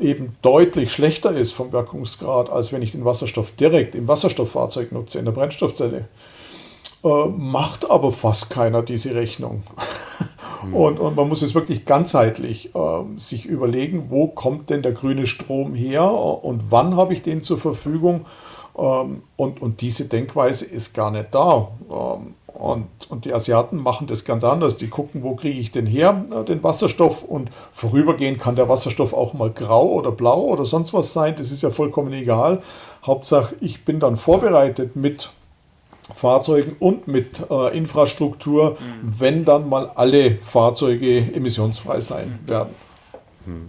eben 0.00 0.36
deutlich 0.42 0.92
schlechter 0.92 1.32
ist 1.32 1.52
vom 1.52 1.72
Wirkungsgrad, 1.72 2.50
als 2.50 2.72
wenn 2.72 2.82
ich 2.82 2.92
den 2.92 3.04
Wasserstoff 3.04 3.52
direkt 3.52 3.94
im 3.94 4.06
Wasserstofffahrzeug 4.06 4.92
nutze, 4.92 5.18
in 5.18 5.24
der 5.24 5.32
Brennstoffzelle. 5.32 6.08
Äh, 7.04 7.26
macht 7.36 7.90
aber 7.90 8.12
fast 8.12 8.50
keiner 8.50 8.82
diese 8.82 9.14
Rechnung. 9.14 9.62
Mhm. 10.62 10.74
Und, 10.74 11.00
und 11.00 11.16
man 11.16 11.28
muss 11.28 11.42
es 11.42 11.54
wirklich 11.54 11.84
ganzheitlich 11.84 12.74
äh, 12.74 13.18
sich 13.18 13.46
überlegen, 13.46 14.06
wo 14.10 14.28
kommt 14.28 14.70
denn 14.70 14.82
der 14.82 14.92
grüne 14.92 15.26
Strom 15.26 15.74
her 15.74 16.10
und 16.10 16.70
wann 16.70 16.96
habe 16.96 17.14
ich 17.14 17.22
den 17.22 17.42
zur 17.42 17.58
Verfügung. 17.58 18.26
Ähm, 18.76 19.22
und, 19.36 19.60
und 19.60 19.80
diese 19.80 20.06
Denkweise 20.06 20.64
ist 20.64 20.94
gar 20.94 21.10
nicht 21.10 21.34
da. 21.34 21.68
Ähm, 21.90 22.34
und, 22.58 22.88
und 23.08 23.24
die 23.24 23.32
Asiaten 23.32 23.80
machen 23.80 24.06
das 24.08 24.24
ganz 24.24 24.42
anders. 24.42 24.76
Die 24.76 24.88
gucken, 24.88 25.22
wo 25.22 25.36
kriege 25.36 25.60
ich 25.60 25.70
denn 25.70 25.86
her, 25.86 26.24
äh, 26.30 26.44
den 26.44 26.62
Wasserstoff. 26.62 27.22
Und 27.22 27.50
vorübergehend 27.72 28.40
kann 28.40 28.56
der 28.56 28.68
Wasserstoff 28.68 29.12
auch 29.12 29.34
mal 29.34 29.50
grau 29.50 29.86
oder 29.92 30.10
blau 30.10 30.42
oder 30.42 30.64
sonst 30.64 30.94
was 30.94 31.12
sein. 31.12 31.34
Das 31.36 31.50
ist 31.50 31.62
ja 31.62 31.70
vollkommen 31.70 32.12
egal. 32.12 32.62
Hauptsache, 33.04 33.54
ich 33.60 33.84
bin 33.84 34.00
dann 34.00 34.16
vorbereitet 34.16 34.96
mit 34.96 35.30
Fahrzeugen 36.14 36.76
und 36.78 37.08
mit 37.08 37.50
äh, 37.50 37.76
Infrastruktur, 37.76 38.72
mhm. 38.72 39.20
wenn 39.20 39.44
dann 39.44 39.68
mal 39.68 39.90
alle 39.94 40.36
Fahrzeuge 40.36 41.18
emissionsfrei 41.34 42.00
sein 42.00 42.38
werden. 42.46 42.74
Mhm. 43.46 43.68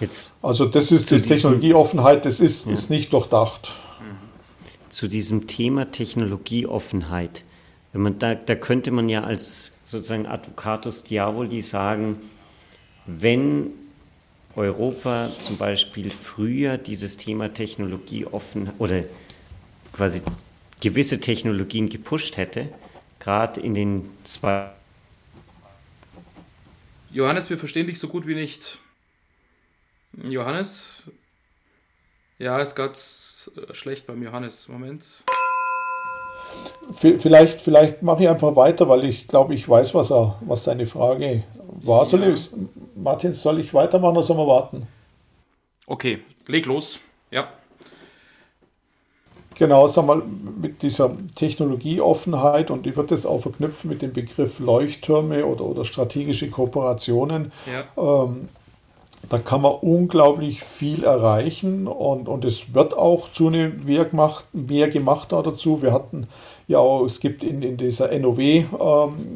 Jetzt 0.00 0.34
also 0.42 0.66
das 0.66 0.90
ist 0.90 1.10
die 1.10 1.20
Technologieoffenheit, 1.20 2.24
das 2.24 2.40
ist, 2.40 2.66
ja. 2.66 2.72
ist 2.72 2.90
nicht 2.90 3.12
durchdacht. 3.12 3.72
Zu 4.88 5.08
diesem 5.08 5.46
Thema 5.46 5.90
Technologieoffenheit, 5.90 7.44
wenn 7.92 8.02
man 8.02 8.18
da, 8.18 8.34
da 8.34 8.54
könnte 8.54 8.90
man 8.90 9.08
ja 9.08 9.24
als 9.24 9.72
sozusagen 9.84 10.26
Advocatus 10.26 11.04
Diaboli 11.04 11.62
sagen, 11.62 12.18
wenn 13.06 13.70
Europa 14.56 15.30
zum 15.38 15.56
Beispiel 15.56 16.10
früher 16.10 16.78
dieses 16.78 17.16
Thema 17.16 17.54
Technologieoffen 17.54 18.70
oder 18.78 19.04
quasi 19.92 20.20
gewisse 20.82 21.20
Technologien 21.20 21.88
gepusht 21.88 22.36
hätte, 22.36 22.68
gerade 23.20 23.60
in 23.60 23.74
den 23.74 24.10
zwei. 24.24 24.70
Johannes, 27.10 27.48
wir 27.50 27.58
verstehen 27.58 27.86
dich 27.86 27.98
so 27.98 28.08
gut 28.08 28.26
wie 28.26 28.34
nicht. 28.34 28.78
Johannes? 30.24 31.04
Ja, 32.38 32.58
ist 32.58 32.74
gerade 32.74 32.98
schlecht 33.72 34.06
beim 34.06 34.22
Johannes. 34.22 34.68
Moment. 34.68 35.24
Vielleicht, 36.92 37.60
vielleicht 37.60 38.02
mache 38.02 38.24
ich 38.24 38.28
einfach 38.28 38.56
weiter, 38.56 38.88
weil 38.88 39.04
ich 39.04 39.28
glaube, 39.28 39.54
ich 39.54 39.68
weiß, 39.68 39.94
was, 39.94 40.10
er, 40.10 40.38
was 40.40 40.64
seine 40.64 40.86
Frage 40.86 41.44
war. 41.58 42.04
Soll 42.04 42.22
ja. 42.22 42.30
ich, 42.30 42.50
Martin, 42.96 43.32
soll 43.32 43.60
ich 43.60 43.72
weitermachen 43.72 44.16
oder 44.16 44.26
soll 44.26 44.36
man 44.36 44.48
warten? 44.48 44.88
Okay, 45.86 46.22
leg 46.48 46.66
los. 46.66 46.98
Ja. 47.30 47.52
Genau, 49.58 49.86
sag 49.86 50.06
mal, 50.06 50.22
mit 50.60 50.82
dieser 50.82 51.16
Technologieoffenheit 51.34 52.70
und 52.70 52.86
ich 52.86 52.96
würde 52.96 53.10
das 53.10 53.26
auch 53.26 53.40
verknüpfen 53.40 53.90
mit 53.90 54.02
dem 54.02 54.12
Begriff 54.12 54.58
Leuchttürme 54.58 55.46
oder, 55.46 55.64
oder 55.64 55.84
strategische 55.84 56.50
Kooperationen. 56.50 57.52
Ja. 57.66 58.24
Ähm, 58.24 58.48
da 59.28 59.38
kann 59.38 59.62
man 59.62 59.72
unglaublich 59.72 60.62
viel 60.62 61.04
erreichen 61.04 61.86
und, 61.86 62.28
und 62.28 62.44
es 62.44 62.74
wird 62.74 62.96
auch 62.96 63.30
zunehmend 63.32 63.84
mehr 63.84 64.04
gemacht, 64.04 64.46
mehr 64.52 64.88
gemacht 64.88 65.30
dazu. 65.30 65.80
Wir 65.80 65.92
hatten 65.92 66.26
ja 66.72 66.78
auch, 66.78 67.04
es 67.04 67.20
gibt 67.20 67.44
in, 67.44 67.62
in 67.62 67.76
dieser 67.76 68.16
NOW, 68.18 68.38
ähm, 68.38 68.66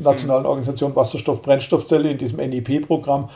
Nationalen. 0.03 0.47
Organisation 0.47 0.95
Wasserstoff 0.97 1.43
Brennstoffzelle, 1.43 2.11
in 2.11 2.19
diesem 2.19 2.39
NIP-Programm 2.39 3.29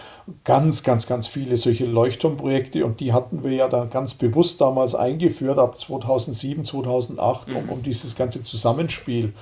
ganz, 0.45 0.83
ganz, 0.83 1.07
ganz 1.07 1.27
viele 1.27 1.57
solche 1.57 1.87
Leuchtturmprojekte 1.87 2.85
und 2.85 3.01
die 3.01 3.13
hatten 3.13 3.43
wir 3.43 3.53
ja 3.53 3.69
dann 3.69 3.91
ganz 3.91 4.15
bewusst 4.15 4.61
damals 4.61 4.95
eingeführt, 4.95 5.59
ab 5.59 5.79
2007, 5.79 6.65
2008, 6.65 7.49
um, 7.49 7.65
mhm. 7.65 7.69
um 7.71 7.83
dieses 7.83 8.17
ganze 8.17 8.43
Zusammenspiel 8.43 9.33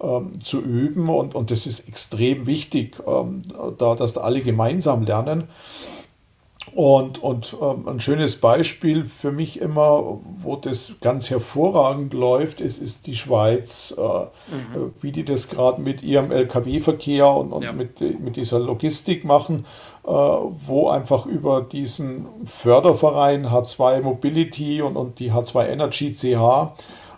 ähm, 0.00 0.40
zu 0.40 0.60
üben 0.60 1.08
und, 1.08 1.34
und 1.34 1.50
das 1.50 1.66
ist 1.66 1.88
extrem 1.88 2.46
wichtig, 2.46 2.96
ähm, 3.06 3.42
da, 3.78 3.94
dass 3.94 4.12
da 4.12 4.20
alle 4.22 4.40
gemeinsam 4.40 5.04
lernen. 5.04 5.48
Und, 6.74 7.22
und 7.22 7.56
ähm, 7.60 7.88
ein 7.88 8.00
schönes 8.00 8.40
Beispiel 8.40 9.04
für 9.04 9.32
mich 9.32 9.60
immer, 9.60 10.18
wo 10.42 10.56
das 10.56 10.92
ganz 11.00 11.30
hervorragend 11.30 12.14
läuft, 12.14 12.60
ist, 12.60 12.78
ist 12.78 13.06
die 13.06 13.16
Schweiz, 13.16 13.94
äh, 13.96 14.02
mhm. 14.02 14.88
Äh, 14.88 15.02
wie 15.02 15.12
die 15.12 15.24
das 15.24 15.48
gerade 15.48 15.80
mit 15.80 16.02
ihrem 16.02 16.30
Lkw-Verkehr 16.30 17.28
und, 17.28 17.52
und 17.52 17.62
ja. 17.62 17.72
mit, 17.72 18.00
mit 18.20 18.36
dieser 18.36 18.58
Logistik 18.58 19.24
machen, 19.24 19.66
äh, 20.04 20.10
wo 20.10 20.88
einfach 20.88 21.26
über 21.26 21.62
diesen 21.62 22.26
Förderverein 22.44 23.46
H2 23.46 24.02
Mobility 24.02 24.82
und, 24.82 24.96
und 24.96 25.18
die 25.18 25.32
H2 25.32 25.68
Energy 25.68 26.12
CH 26.12 26.74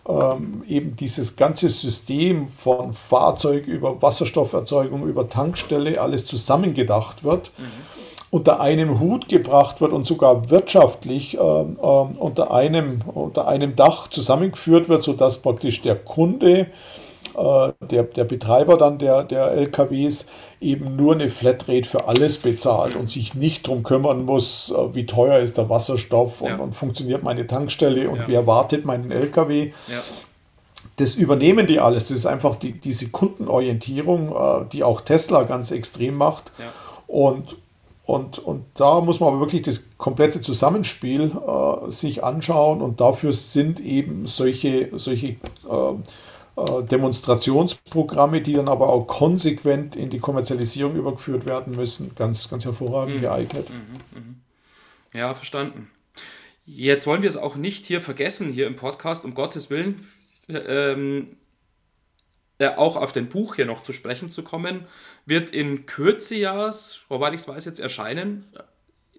ähm, 0.09 0.65
eben 0.67 0.97
dieses 0.97 1.37
ganze 1.37 1.71
System 1.71 2.49
von 2.49 2.93
Fahrzeug 2.93 3.67
über 3.67 4.01
Wasserstofferzeugung, 4.01 5.07
über 5.07 5.29
Tankstelle, 5.29 6.01
alles 6.01 6.27
zusammengedacht 6.27 7.25
wird. 7.25 7.53
Mhm 7.59 8.00
unter 8.31 8.61
einem 8.61 9.01
Hut 9.01 9.29
gebracht 9.29 9.81
wird 9.81 9.93
und 9.93 10.07
sogar 10.07 10.51
wirtschaftlich 10.51 11.37
äh, 11.37 11.41
äh, 11.41 11.43
unter, 11.43 12.53
einem, 12.53 13.01
unter 13.07 13.49
einem 13.49 13.75
Dach 13.75 14.09
zusammengeführt 14.09 14.89
wird, 14.89 15.03
sodass 15.03 15.43
praktisch 15.43 15.83
der 15.83 15.97
Kunde, 15.97 16.69
äh, 17.37 17.73
der, 17.91 18.05
der 18.05 18.25
Betreiber 18.25 18.77
dann 18.77 18.99
der, 18.99 19.25
der 19.25 19.51
LKWs 19.51 20.29
eben 20.61 20.95
nur 20.95 21.15
eine 21.15 21.29
Flatrate 21.29 21.89
für 21.89 22.07
alles 22.07 22.39
bezahlt 22.39 22.95
und 22.95 23.11
sich 23.11 23.35
nicht 23.35 23.67
darum 23.67 23.83
kümmern 23.83 24.25
muss, 24.25 24.71
äh, 24.71 24.95
wie 24.95 25.07
teuer 25.07 25.41
ist 25.41 25.59
der 25.59 25.69
Wasserstoff 25.69 26.41
und, 26.41 26.49
ja. 26.51 26.57
und 26.59 26.75
funktioniert 26.75 27.25
meine 27.25 27.49
Tankstelle 27.49 28.09
und 28.09 28.19
ja. 28.21 28.29
wer 28.29 28.47
wartet 28.47 28.85
meinen 28.85 29.11
LKW. 29.11 29.73
Ja. 29.89 30.01
Das 30.97 31.15
übernehmen 31.17 31.67
die 31.67 31.81
alles. 31.81 32.09
Das 32.09 32.19
ist 32.19 32.27
einfach 32.27 32.57
die, 32.57 32.73
diese 32.73 33.09
Kundenorientierung, 33.09 34.37
äh, 34.37 34.65
die 34.73 34.85
auch 34.85 35.01
Tesla 35.01 35.43
ganz 35.43 35.73
extrem 35.73 36.15
macht. 36.15 36.53
Und 37.07 37.57
und, 38.11 38.41
und 38.41 38.65
da 38.75 39.01
muss 39.01 39.21
man 39.21 39.29
aber 39.29 39.41
wirklich 39.41 39.63
das 39.63 39.91
komplette 39.97 40.41
Zusammenspiel 40.41 41.31
äh, 41.31 41.91
sich 41.93 42.25
anschauen 42.25 42.83
und 42.83 43.01
dafür 43.01 43.33
sind 43.33 43.79
eben 43.79 44.27
solche, 44.27 44.91
solche 44.99 45.29
äh, 45.29 45.37
äh, 46.57 46.83
Demonstrationsprogramme, 46.91 48.41
die 48.41 48.55
dann 48.55 48.67
aber 48.67 48.89
auch 48.89 49.07
konsequent 49.07 49.95
in 49.95 50.11
die 50.11 50.19
Kommerzialisierung 50.19 50.97
übergeführt 50.97 51.47
werden 51.47 51.77
müssen, 51.77 52.17
ganz, 52.17 52.51
ganz 52.51 52.65
hervorragend 52.65 53.19
mhm. 53.19 53.21
geeignet. 53.21 53.71
Mhm, 53.71 54.21
mhm. 54.21 54.41
Ja, 55.15 55.33
verstanden. 55.35 55.89
Jetzt 56.67 57.07
wollen 57.07 57.23
wir 57.23 57.29
es 57.29 57.37
auch 57.37 57.55
nicht 57.55 57.87
hier 57.87 58.01
vergessen, 58.01 58.53
hier 58.53 58.67
im 58.67 58.75
Podcast, 58.75 59.25
um 59.25 59.35
Gottes 59.35 59.71
Willen. 59.71 60.05
ähm, 60.49 61.37
äh, 62.61 62.77
auch 62.77 62.97
auf 62.97 63.13
den 63.13 63.29
Buch 63.29 63.55
hier 63.55 63.65
noch 63.65 63.83
zu 63.83 63.93
sprechen 63.93 64.29
zu 64.29 64.43
kommen, 64.43 64.85
wird 65.25 65.51
in 65.51 65.87
Kürze 65.87 66.37
ja, 66.37 66.71
soweit 66.73 67.33
ich 67.33 67.41
es 67.41 67.49
weiß, 67.49 67.65
jetzt 67.65 67.81
erscheinen. 67.81 68.45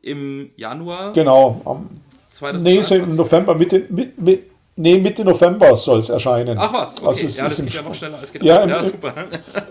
Im 0.03 0.51
Januar. 0.55 1.11
Genau, 1.13 1.59
am 1.65 1.89
2022. 2.29 2.89
Nee, 2.89 3.03
im 3.03 3.15
November, 3.15 3.55
Mitte, 3.55 3.85
mit, 3.89 4.19
mit, 4.21 4.51
nee, 4.75 4.99
Mitte 4.99 5.25
November 5.25 5.75
soll 5.75 5.99
es 5.99 6.09
erscheinen. 6.09 6.55
Ach 6.57 6.71
was, 6.71 6.99
okay. 6.99 7.07
also 7.07 7.25
es 7.25 7.37
ja, 7.37 7.43
das 7.45 7.57
geht 7.57 7.73
ja 7.73 7.81
noch 7.81 7.95
schneller 7.95 8.19
als 8.19 8.31
gedacht. 8.31 8.47
Ja, 8.47 8.61
im, 8.61 8.69
ja 8.69 8.83
super. 8.83 9.13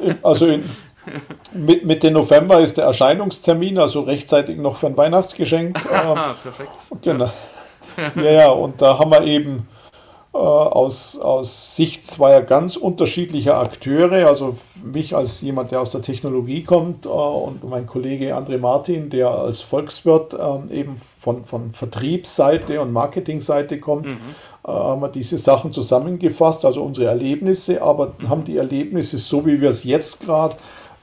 Im, 0.01 0.19
also 0.23 0.47
in, 0.47 0.65
mit, 1.53 1.85
Mitte 1.85 2.11
November 2.11 2.61
ist 2.61 2.77
der 2.77 2.87
Erscheinungstermin, 2.87 3.79
also 3.79 4.03
rechtzeitig 4.03 4.57
noch 4.57 4.77
für 4.77 4.89
ein 4.89 4.97
Weihnachtsgeschenk. 4.97 5.79
Ah, 5.93 6.35
perfekt. 6.43 6.71
Genau. 7.03 7.31
Ja, 8.17 8.31
ja, 8.31 8.49
und 8.49 8.83
da 8.83 8.99
haben 8.99 9.11
wir 9.11 9.23
eben 9.23 9.59
äh, 9.59 9.80
aus, 10.39 11.19
aus 11.19 11.75
Sicht 11.75 12.07
zweier 12.07 12.43
ganz 12.43 12.77
unterschiedlicher 12.77 13.59
Akteure, 13.59 14.29
also 14.29 14.57
mich 14.83 15.17
als 15.17 15.41
jemand, 15.41 15.73
der 15.73 15.81
aus 15.81 15.91
der 15.91 16.03
Technologie 16.03 16.63
kommt 16.63 17.05
äh, 17.05 17.09
und 17.09 17.69
mein 17.69 17.87
Kollege 17.87 18.37
André 18.37 18.59
Martin, 18.59 19.11
der 19.11 19.31
als 19.31 19.61
Volkswirt 19.61 20.35
äh, 20.35 20.75
eben 20.75 20.97
von, 21.19 21.45
von 21.45 21.73
Vertriebsseite 21.73 22.81
und 22.81 22.93
Marketingseite 22.93 23.81
kommt, 23.81 24.07
mhm. 24.07 24.19
Äh, 24.63 24.71
haben 24.73 25.01
wir 25.01 25.09
diese 25.09 25.39
Sachen 25.39 25.73
zusammengefasst, 25.73 26.67
also 26.67 26.83
unsere 26.83 27.07
Erlebnisse, 27.09 27.83
aber 27.83 28.13
mhm. 28.19 28.29
haben 28.29 28.45
die 28.45 28.59
Erlebnisse, 28.59 29.19
so 29.19 29.47
wie 29.47 29.61
wir 29.61 29.71
es 29.71 29.85
jetzt 29.85 30.27
gerade 30.27 30.57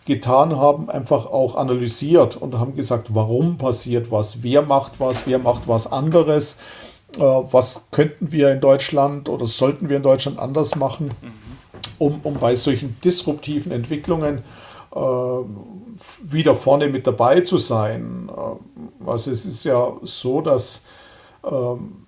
getan 0.06 0.56
haben, 0.56 0.90
einfach 0.90 1.26
auch 1.26 1.56
analysiert 1.56 2.38
und 2.38 2.58
haben 2.60 2.76
gesagt, 2.76 3.16
warum 3.16 3.58
passiert 3.58 4.10
was, 4.10 4.42
wer 4.44 4.62
macht 4.62 5.00
was, 5.00 5.26
wer 5.26 5.40
macht 5.40 5.68
was 5.68 5.92
anderes 5.92 6.60
äh, 6.60 6.87
was 7.16 7.90
könnten 7.92 8.32
wir 8.32 8.52
in 8.52 8.60
Deutschland 8.60 9.30
oder 9.30 9.48
sollten 9.48 9.90
wir 9.90 9.98
in 9.98 10.04
Deutschland 10.04 10.40
anders 10.40 10.76
machen, 10.76 11.10
um, 11.98 12.20
um 12.24 12.36
bei 12.36 12.54
solchen 12.54 12.98
disruptiven 13.04 13.72
Entwicklungen 13.72 14.44
äh, 14.94 15.00
wieder 16.24 16.56
vorne 16.56 16.88
mit 16.88 17.08
dabei 17.08 17.42
zu 17.42 17.58
sein. 17.58 18.30
Äh, 18.30 19.10
also 19.10 19.32
es 19.32 19.46
ist 19.46 19.64
ja 19.64 19.94
so, 20.04 20.42
dass 20.42 20.86
ähm, 21.44 22.06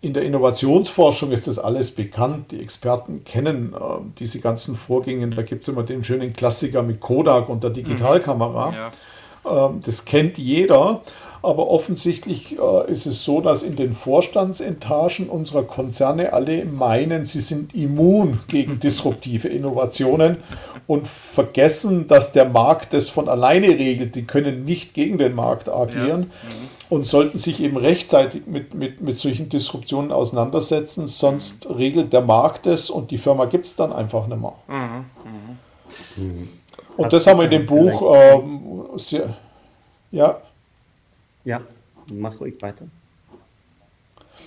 in 0.00 0.14
der 0.14 0.22
Innovationsforschung 0.22 1.32
ist 1.32 1.48
das 1.48 1.58
alles 1.58 1.90
bekannt. 1.90 2.52
Die 2.52 2.60
Experten 2.60 3.24
kennen 3.24 3.74
äh, 3.74 3.78
diese 4.18 4.40
ganzen 4.40 4.76
Vorgänge. 4.76 5.28
Da 5.28 5.42
gibt 5.42 5.62
es 5.62 5.68
immer 5.68 5.82
den 5.82 6.04
schönen 6.04 6.32
Klassiker 6.32 6.82
mit 6.82 7.00
Kodak 7.00 7.48
und 7.48 7.64
der 7.64 7.70
Digitalkamera. 7.70 8.70
Mhm. 8.70 8.76
Ja. 8.76 9.66
Ähm, 9.66 9.80
das 9.84 10.04
kennt 10.04 10.38
jeder. 10.38 11.02
Aber 11.42 11.68
offensichtlich 11.68 12.58
äh, 12.58 12.90
ist 12.90 13.06
es 13.06 13.24
so, 13.24 13.40
dass 13.40 13.62
in 13.62 13.76
den 13.76 13.92
Vorstandsetagen 13.92 15.28
unserer 15.28 15.62
Konzerne 15.62 16.32
alle 16.32 16.64
meinen, 16.64 17.24
sie 17.24 17.40
sind 17.40 17.74
immun 17.74 18.40
gegen 18.48 18.80
disruptive 18.80 19.48
Innovationen 19.48 20.38
und 20.86 21.06
vergessen, 21.06 22.06
dass 22.06 22.32
der 22.32 22.48
Markt 22.48 22.92
das 22.92 23.08
von 23.08 23.28
alleine 23.28 23.68
regelt. 23.68 24.14
Die 24.14 24.24
können 24.24 24.64
nicht 24.64 24.94
gegen 24.94 25.18
den 25.18 25.34
Markt 25.34 25.68
agieren 25.68 26.08
ja. 26.08 26.16
mhm. 26.16 26.68
und 26.90 27.06
sollten 27.06 27.38
sich 27.38 27.62
eben 27.62 27.76
rechtzeitig 27.76 28.46
mit, 28.46 28.74
mit, 28.74 29.00
mit 29.00 29.16
solchen 29.16 29.48
Disruptionen 29.48 30.10
auseinandersetzen, 30.10 31.06
sonst 31.06 31.68
regelt 31.70 32.12
der 32.12 32.22
Markt 32.22 32.66
es 32.66 32.90
und 32.90 33.10
die 33.10 33.18
Firma 33.18 33.44
gibt 33.44 33.64
es 33.64 33.76
dann 33.76 33.92
einfach 33.92 34.26
nicht 34.26 34.40
mehr. 34.40 34.54
Mhm. 34.66 35.04
Mhm. 36.16 36.48
Und 36.96 37.12
das 37.12 37.26
haben 37.28 37.38
wir 37.38 37.44
in 37.44 37.50
dem 37.52 37.66
Buch 37.66 38.12
ähm, 38.12 38.86
sehr, 38.96 39.34
ja. 40.10 40.38
Ja, 41.48 41.62
mach 42.12 42.38
ruhig 42.40 42.60
weiter. 42.60 42.86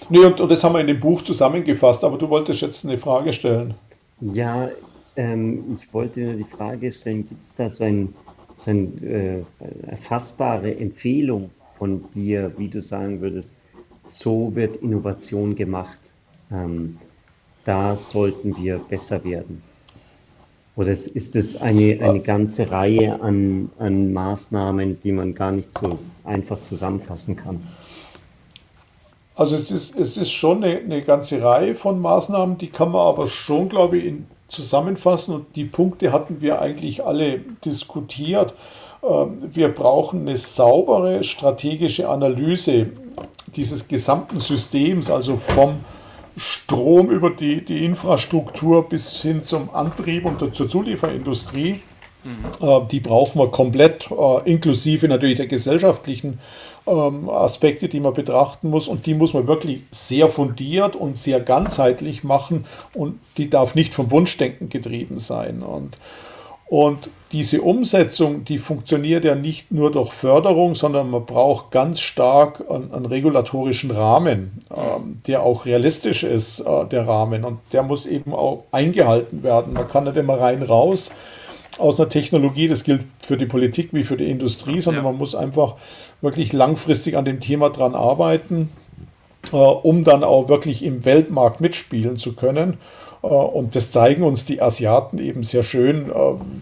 Nee, 0.07 0.19
und, 0.19 0.39
und 0.39 0.51
das 0.51 0.63
haben 0.63 0.73
wir 0.73 0.81
in 0.81 0.87
dem 0.87 0.99
Buch 0.99 1.23
zusammengefasst, 1.23 2.03
aber 2.03 2.15
du 2.15 2.29
wolltest 2.29 2.61
jetzt 2.61 2.85
eine 2.85 2.95
Frage 2.99 3.33
stellen. 3.33 3.73
Ja, 4.19 4.69
ähm, 5.15 5.63
ich 5.73 5.91
wollte 5.95 6.19
nur 6.19 6.33
die 6.35 6.43
Frage 6.43 6.91
stellen, 6.91 7.27
gibt 7.27 7.43
es 7.43 7.55
da 7.55 7.69
so, 7.69 7.85
ein, 7.85 8.13
so 8.55 8.69
eine 8.69 8.83
äh, 9.01 9.43
erfassbare 9.87 10.75
Empfehlung 10.75 11.49
von 11.79 12.05
dir, 12.13 12.53
wie 12.57 12.67
du 12.67 12.79
sagen 12.83 13.19
würdest, 13.19 13.51
so 14.05 14.55
wird 14.55 14.75
Innovation 14.75 15.55
gemacht, 15.55 15.99
ähm, 16.51 16.99
da 17.65 17.95
sollten 17.95 18.55
wir 18.57 18.77
besser 18.77 19.23
werden? 19.23 19.63
Oder 20.75 20.91
ist 20.91 21.35
es 21.35 21.59
eine, 21.61 21.99
eine 22.01 22.21
ganze 22.21 22.71
Reihe 22.71 23.21
an, 23.21 23.69
an 23.77 24.13
Maßnahmen, 24.13 25.01
die 25.01 25.11
man 25.11 25.35
gar 25.35 25.51
nicht 25.51 25.77
so 25.77 25.99
einfach 26.23 26.61
zusammenfassen 26.61 27.35
kann? 27.35 27.61
Also 29.35 29.55
es 29.55 29.71
ist, 29.71 29.97
es 29.97 30.17
ist 30.17 30.31
schon 30.31 30.63
eine, 30.63 30.77
eine 30.77 31.01
ganze 31.01 31.41
Reihe 31.41 31.75
von 31.75 31.99
Maßnahmen, 31.99 32.57
die 32.57 32.67
kann 32.67 32.91
man 32.91 33.01
aber 33.01 33.27
schon, 33.27 33.69
glaube 33.69 33.97
ich, 33.97 34.05
in, 34.05 34.27
zusammenfassen. 34.51 35.35
Und 35.35 35.55
die 35.55 35.65
Punkte 35.65 36.11
hatten 36.11 36.41
wir 36.41 36.61
eigentlich 36.61 37.03
alle 37.03 37.39
diskutiert. 37.65 38.53
Ähm, 39.03 39.39
wir 39.41 39.69
brauchen 39.69 40.21
eine 40.21 40.37
saubere 40.37 41.23
strategische 41.23 42.07
Analyse 42.07 42.89
dieses 43.55 43.87
gesamten 43.87 44.39
Systems, 44.39 45.09
also 45.09 45.35
vom 45.35 45.79
Strom 46.37 47.09
über 47.09 47.29
die, 47.29 47.63
die 47.63 47.85
Infrastruktur 47.85 48.87
bis 48.87 49.21
hin 49.21 49.43
zum 49.43 49.69
Antrieb 49.73 50.25
und 50.25 50.55
zur 50.55 50.69
Zulieferindustrie. 50.69 51.81
Mhm. 52.23 52.67
Äh, 52.67 52.87
die 52.91 52.99
brauchen 52.99 53.39
wir 53.39 53.49
komplett, 53.49 54.09
äh, 54.11 54.49
inklusive 54.49 55.07
natürlich 55.07 55.37
der 55.37 55.47
gesellschaftlichen 55.47 56.39
ähm, 56.87 57.29
Aspekte, 57.29 57.89
die 57.89 57.99
man 57.99 58.13
betrachten 58.13 58.69
muss. 58.69 58.87
Und 58.87 59.05
die 59.05 59.13
muss 59.13 59.33
man 59.33 59.47
wirklich 59.47 59.81
sehr 59.91 60.29
fundiert 60.29 60.95
und 60.95 61.17
sehr 61.17 61.39
ganzheitlich 61.39 62.23
machen. 62.23 62.65
Und 62.93 63.19
die 63.37 63.49
darf 63.49 63.75
nicht 63.75 63.93
vom 63.93 64.11
Wunschdenken 64.11 64.69
getrieben 64.69 65.19
sein. 65.19 65.63
Und 65.63 65.97
und 66.71 67.09
diese 67.33 67.63
Umsetzung, 67.63 68.45
die 68.45 68.57
funktioniert 68.57 69.25
ja 69.25 69.35
nicht 69.35 69.73
nur 69.73 69.91
durch 69.91 70.13
Förderung, 70.13 70.73
sondern 70.73 71.09
man 71.09 71.25
braucht 71.25 71.71
ganz 71.71 71.99
stark 71.99 72.63
einen, 72.69 72.93
einen 72.93 73.07
regulatorischen 73.07 73.91
Rahmen, 73.91 74.59
ähm, 74.73 75.17
der 75.27 75.43
auch 75.43 75.65
realistisch 75.65 76.23
ist, 76.23 76.61
äh, 76.61 76.85
der 76.85 77.05
Rahmen. 77.05 77.43
Und 77.43 77.59
der 77.73 77.83
muss 77.83 78.05
eben 78.05 78.33
auch 78.33 78.63
eingehalten 78.71 79.43
werden. 79.43 79.73
Man 79.73 79.89
kann 79.89 80.05
nicht 80.05 80.15
immer 80.15 80.39
rein 80.39 80.63
raus 80.63 81.11
aus 81.77 81.99
einer 81.99 82.07
Technologie, 82.07 82.69
das 82.69 82.85
gilt 82.85 83.03
für 83.19 83.35
die 83.35 83.47
Politik 83.47 83.89
wie 83.91 84.05
für 84.05 84.15
die 84.15 84.31
Industrie, 84.31 84.79
sondern 84.79 85.03
man 85.03 85.17
muss 85.17 85.35
einfach 85.35 85.75
wirklich 86.21 86.53
langfristig 86.53 87.17
an 87.17 87.25
dem 87.25 87.41
Thema 87.41 87.69
dran 87.69 87.95
arbeiten, 87.95 88.69
äh, 89.51 89.57
um 89.57 90.05
dann 90.05 90.23
auch 90.23 90.47
wirklich 90.47 90.85
im 90.85 91.03
Weltmarkt 91.03 91.59
mitspielen 91.59 92.15
zu 92.15 92.31
können. 92.31 92.77
Äh, 93.23 93.27
und 93.27 93.75
das 93.75 93.91
zeigen 93.91 94.23
uns 94.23 94.45
die 94.45 94.61
Asiaten 94.61 95.19
eben 95.19 95.43
sehr 95.43 95.63
schön, 95.63 96.09
äh, 96.09 96.13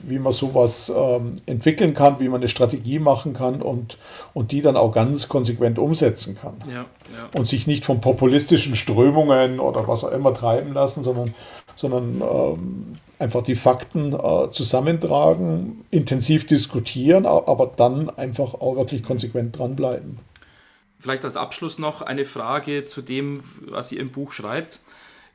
wie 0.04 0.20
man 0.20 0.34
sowas 0.34 0.92
ähm, 0.96 1.38
entwickeln 1.46 1.94
kann, 1.94 2.20
wie 2.20 2.30
man 2.30 2.42
eine 2.42 2.48
Strategie 2.48 3.00
machen 3.00 3.34
kann 3.34 3.62
und, 3.62 3.98
und 4.34 4.52
die 4.52 4.62
dann 4.62 4.78
auch 4.78 4.92
ganz 4.92 5.28
konsequent 5.28 5.80
umsetzen 5.80 6.38
kann. 6.40 6.56
Ja, 6.68 6.74
ja. 6.76 6.86
Und 7.38 7.48
sich 7.48 7.68
nicht 7.68 7.86
von 7.86 8.02
populistischen 8.02 8.76
Strömungen 8.76 9.60
oder 9.60 9.88
was 9.88 10.04
auch 10.04 10.12
immer 10.12 10.34
treiben 10.34 10.74
lassen, 10.74 11.04
sondern, 11.04 11.34
sondern 11.76 12.22
ähm, 12.22 12.96
einfach 13.18 13.44
die 13.44 13.56
Fakten 13.56 14.14
äh, 14.14 14.52
zusammentragen, 14.52 15.86
intensiv 15.92 16.48
diskutieren, 16.48 17.26
aber 17.26 17.72
dann 17.76 18.10
einfach 18.10 18.54
auch 18.56 18.76
wirklich 18.76 19.04
konsequent 19.04 19.58
dranbleiben. 19.58 20.20
Vielleicht 21.02 21.24
als 21.24 21.38
Abschluss 21.38 21.80
noch 21.80 22.02
eine 22.02 22.26
Frage 22.26 22.84
zu 22.84 23.02
dem, 23.02 23.42
was 23.62 23.92
ihr 23.94 24.02
im 24.02 24.12
Buch 24.12 24.34
schreibt. 24.34 24.80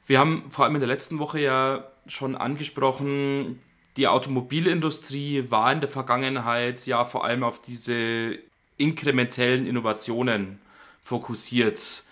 Wir 0.06 0.18
haben 0.18 0.50
vor 0.50 0.64
allem 0.64 0.74
in 0.74 0.80
der 0.80 0.88
letzten 0.88 1.18
Woche 1.18 1.40
ja 1.40 1.84
schon 2.06 2.36
angesprochen, 2.36 3.60
die 3.96 4.08
Automobilindustrie 4.08 5.50
war 5.50 5.72
in 5.72 5.80
der 5.80 5.88
Vergangenheit 5.88 6.84
ja 6.86 7.04
vor 7.04 7.24
allem 7.24 7.44
auf 7.44 7.62
diese 7.62 8.38
inkrementellen 8.76 9.66
Innovationen 9.66 10.58
fokussiert. 11.02 12.04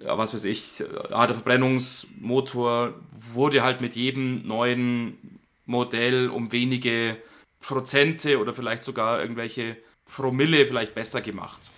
Ja, 0.00 0.16
was 0.16 0.32
weiß 0.32 0.44
ich, 0.44 0.78
der 0.78 1.28
Verbrennungsmotor 1.28 2.94
wurde 3.32 3.62
halt 3.62 3.80
mit 3.80 3.96
jedem 3.96 4.46
neuen 4.46 5.18
Modell 5.66 6.30
um 6.30 6.52
wenige 6.52 7.16
Prozente 7.60 8.40
oder 8.40 8.54
vielleicht 8.54 8.82
sogar 8.82 9.20
irgendwelche 9.20 9.76
Promille 10.06 10.66
vielleicht 10.66 10.94
besser 10.94 11.20
gemacht. 11.20 11.70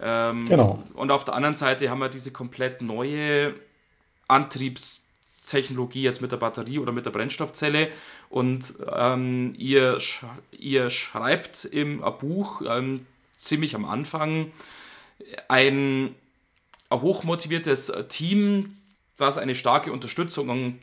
Ähm, 0.00 0.46
genau. 0.48 0.82
Und 0.94 1.12
auf 1.12 1.24
der 1.24 1.34
anderen 1.34 1.54
Seite 1.54 1.88
haben 1.90 2.00
wir 2.00 2.08
diese 2.08 2.32
komplett 2.32 2.82
neue 2.82 3.54
Antriebstechnologie 4.28 6.02
jetzt 6.02 6.22
mit 6.22 6.32
der 6.32 6.36
Batterie 6.38 6.78
oder 6.78 6.92
mit 6.92 7.06
der 7.06 7.10
Brennstoffzelle. 7.10 7.88
Und 8.30 8.74
ähm, 8.92 9.54
ihr, 9.56 10.00
sch 10.00 10.24
ihr 10.52 10.90
schreibt 10.90 11.64
im 11.64 12.02
Buch 12.18 12.62
ähm, 12.66 13.06
ziemlich 13.38 13.74
am 13.74 13.84
Anfang 13.84 14.52
ein, 15.48 16.14
hochmotiviertes 16.90 17.92
Team, 18.08 18.76
das 19.16 19.38
eine 19.38 19.54
starke 19.54 19.92
Unterstützung 19.92 20.78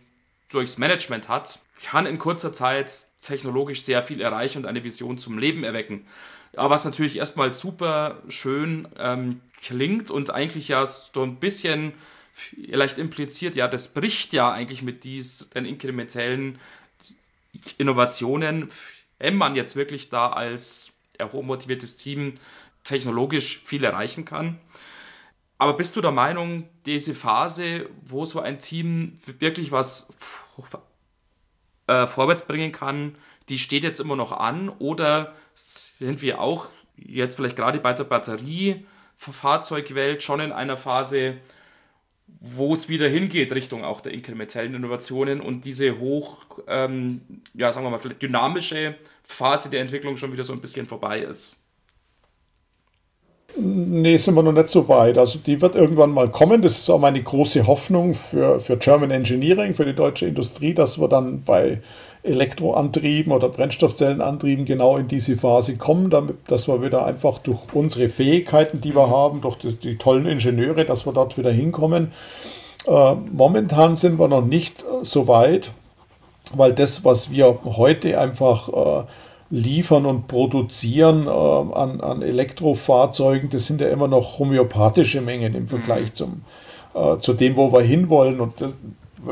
durchs 0.49 0.77
Management 0.77 1.29
hat, 1.29 1.59
kann 1.83 2.05
in 2.05 2.19
kurzer 2.19 2.53
Zeit 2.53 3.07
technologisch 3.23 3.81
sehr 3.81 4.03
viel 4.03 4.21
erreichen 4.21 4.59
und 4.59 4.65
eine 4.65 4.83
Vision 4.83 5.17
zum 5.17 5.37
Leben 5.37 5.63
erwecken. 5.63 6.05
Ja, 6.53 6.69
was 6.69 6.85
natürlich 6.85 7.17
erstmal 7.17 7.53
super 7.53 8.21
schön 8.27 8.87
ähm, 8.97 9.41
klingt 9.61 10.11
und 10.11 10.31
eigentlich 10.31 10.67
ja 10.67 10.85
so 10.85 11.23
ein 11.23 11.37
bisschen 11.37 11.93
vielleicht 12.33 12.97
impliziert, 12.97 13.55
ja, 13.55 13.67
das 13.67 13.93
bricht 13.93 14.33
ja 14.33 14.51
eigentlich 14.51 14.81
mit 14.81 15.03
diesen 15.03 15.65
inkrementellen 15.65 16.57
Innovationen, 17.77 18.69
wenn 19.19 19.35
man 19.35 19.55
jetzt 19.55 19.75
wirklich 19.75 20.09
da 20.09 20.31
als 20.31 20.93
hochmotiviertes 21.21 21.97
Team 21.97 22.35
technologisch 22.83 23.61
viel 23.63 23.83
erreichen 23.83 24.25
kann. 24.25 24.59
Aber 25.57 25.73
bist 25.73 25.95
du 25.95 26.01
der 26.01 26.11
Meinung, 26.11 26.67
diese 26.87 27.13
Phase, 27.13 27.87
wo 28.03 28.25
so 28.25 28.39
ein 28.39 28.57
Team 28.57 29.19
wirklich 29.25 29.71
was 29.71 30.09
äh, 31.85 32.07
vorwärts 32.07 32.47
bringen 32.47 32.71
kann, 32.71 33.15
die 33.49 33.59
steht 33.59 33.83
jetzt 33.83 33.99
immer 33.99 34.15
noch 34.15 34.31
an? 34.31 34.69
Oder 34.69 35.35
sind 35.53 36.23
wir 36.23 36.41
auch 36.41 36.69
jetzt 36.95 37.35
vielleicht 37.35 37.55
gerade 37.55 37.79
bei 37.79 37.93
der 37.93 38.05
Batteriefahrzeugwelt 38.05 40.23
schon 40.23 40.39
in 40.39 40.51
einer 40.51 40.77
Phase, 40.77 41.37
wo 42.39 42.73
es 42.73 42.89
wieder 42.89 43.07
hingeht 43.07 43.53
Richtung 43.53 43.83
auch 43.83 44.01
der 44.01 44.13
inkrementellen 44.13 44.73
Innovationen 44.73 45.41
und 45.41 45.65
diese 45.65 45.99
hoch, 45.99 46.37
ähm, 46.67 47.21
ja, 47.53 47.71
sagen 47.71 47.85
wir 47.85 47.91
mal, 47.91 47.99
vielleicht 47.99 48.21
dynamische 48.21 48.95
Phase 49.23 49.69
der 49.69 49.81
Entwicklung 49.81 50.17
schon 50.17 50.33
wieder 50.33 50.43
so 50.43 50.53
ein 50.53 50.61
bisschen 50.61 50.87
vorbei 50.87 51.19
ist? 51.19 51.57
Nee, 53.57 54.17
sind 54.17 54.35
wir 54.35 54.43
noch 54.43 54.53
nicht 54.53 54.69
so 54.69 54.87
weit. 54.87 55.17
Also 55.17 55.39
die 55.39 55.59
wird 55.61 55.75
irgendwann 55.75 56.11
mal 56.11 56.29
kommen. 56.29 56.61
Das 56.61 56.79
ist 56.79 56.89
auch 56.89 56.99
meine 56.99 57.21
große 57.21 57.67
Hoffnung 57.67 58.13
für, 58.13 58.59
für 58.59 58.77
German 58.77 59.11
Engineering, 59.11 59.73
für 59.73 59.85
die 59.85 59.93
deutsche 59.93 60.27
Industrie, 60.27 60.73
dass 60.73 60.99
wir 60.99 61.09
dann 61.09 61.43
bei 61.43 61.81
Elektroantrieben 62.23 63.33
oder 63.33 63.49
Brennstoffzellenantrieben 63.49 64.65
genau 64.65 64.97
in 64.97 65.07
diese 65.07 65.37
Phase 65.37 65.77
kommen, 65.77 66.09
damit, 66.09 66.37
dass 66.47 66.67
wir 66.67 66.81
wieder 66.83 67.05
einfach 67.05 67.39
durch 67.39 67.59
unsere 67.73 68.09
Fähigkeiten, 68.09 68.79
die 68.79 68.95
wir 68.95 69.09
haben, 69.09 69.41
durch 69.41 69.57
die, 69.57 69.75
die 69.75 69.97
tollen 69.97 70.27
Ingenieure, 70.27 70.85
dass 70.85 71.05
wir 71.05 71.13
dort 71.13 71.37
wieder 71.37 71.51
hinkommen. 71.51 72.11
Äh, 72.85 73.15
momentan 73.31 73.95
sind 73.95 74.19
wir 74.19 74.27
noch 74.27 74.45
nicht 74.45 74.85
so 75.01 75.27
weit, 75.27 75.71
weil 76.53 76.73
das, 76.73 77.03
was 77.03 77.31
wir 77.31 77.59
heute 77.63 78.19
einfach 78.19 78.69
äh, 78.69 79.05
liefern 79.49 80.05
und 80.05 80.27
produzieren 80.27 81.25
äh, 81.27 81.29
an, 81.29 82.01
an 82.01 82.21
Elektrofahrzeugen, 82.21 83.49
das 83.49 83.65
sind 83.65 83.81
ja 83.81 83.87
immer 83.89 84.07
noch 84.07 84.37
homöopathische 84.37 85.21
Mengen 85.21 85.55
im 85.55 85.67
Vergleich 85.67 86.09
mhm. 86.09 86.13
zum, 86.13 86.41
äh, 86.93 87.17
zu 87.19 87.33
dem, 87.33 87.55
wo 87.57 87.71
wir 87.73 87.81
hinwollen. 87.81 88.39
Und 88.39 88.61
das, 88.61 88.71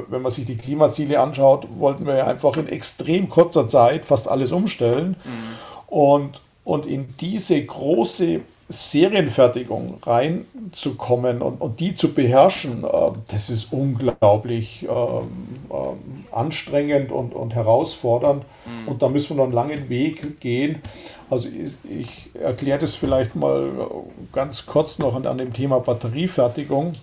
wenn 0.10 0.22
man 0.22 0.32
sich 0.32 0.46
die 0.46 0.58
Klimaziele 0.58 1.20
anschaut, 1.20 1.68
wollten 1.78 2.06
wir 2.06 2.16
ja 2.16 2.28
einfach 2.28 2.56
in 2.58 2.68
extrem 2.68 3.30
kurzer 3.30 3.68
Zeit 3.68 4.06
fast 4.06 4.28
alles 4.28 4.52
umstellen. 4.52 5.16
Mhm. 5.24 5.94
Und, 5.94 6.42
und 6.64 6.86
in 6.86 7.16
diese 7.20 7.64
große 7.64 8.42
Serienfertigung 8.72 9.98
reinzukommen 10.04 11.42
und, 11.42 11.60
und 11.60 11.80
die 11.80 11.96
zu 11.96 12.14
beherrschen, 12.14 12.84
äh, 12.84 12.88
das 13.32 13.50
ist 13.50 13.74
unglaublich 13.74 14.84
äh, 14.84 14.88
äh, 14.88 15.96
anstrengend 16.32 17.12
und, 17.12 17.34
und 17.34 17.56
herausfordernd. 17.56 18.46
Mhm. 18.66 18.88
Und 18.88 19.02
da 19.02 19.10
müssen 19.10 19.32
wir 19.32 19.38
noch 19.38 19.46
einen 19.46 19.54
langen 19.54 19.90
Weg 19.90 20.40
gehen. 20.40 20.84
Also 21.32 21.50
ich, 21.50 21.78
ich 21.90 22.30
erkläre 22.40 22.78
das 22.78 22.94
vielleicht 22.94 23.36
mal 23.36 23.72
ganz 24.32 24.68
kurz 24.68 25.00
noch 25.00 25.16
an, 25.16 25.26
an 25.26 25.40
dem 25.40 25.52
Thema 25.52 25.80
Batteriefertigung. 25.80 26.94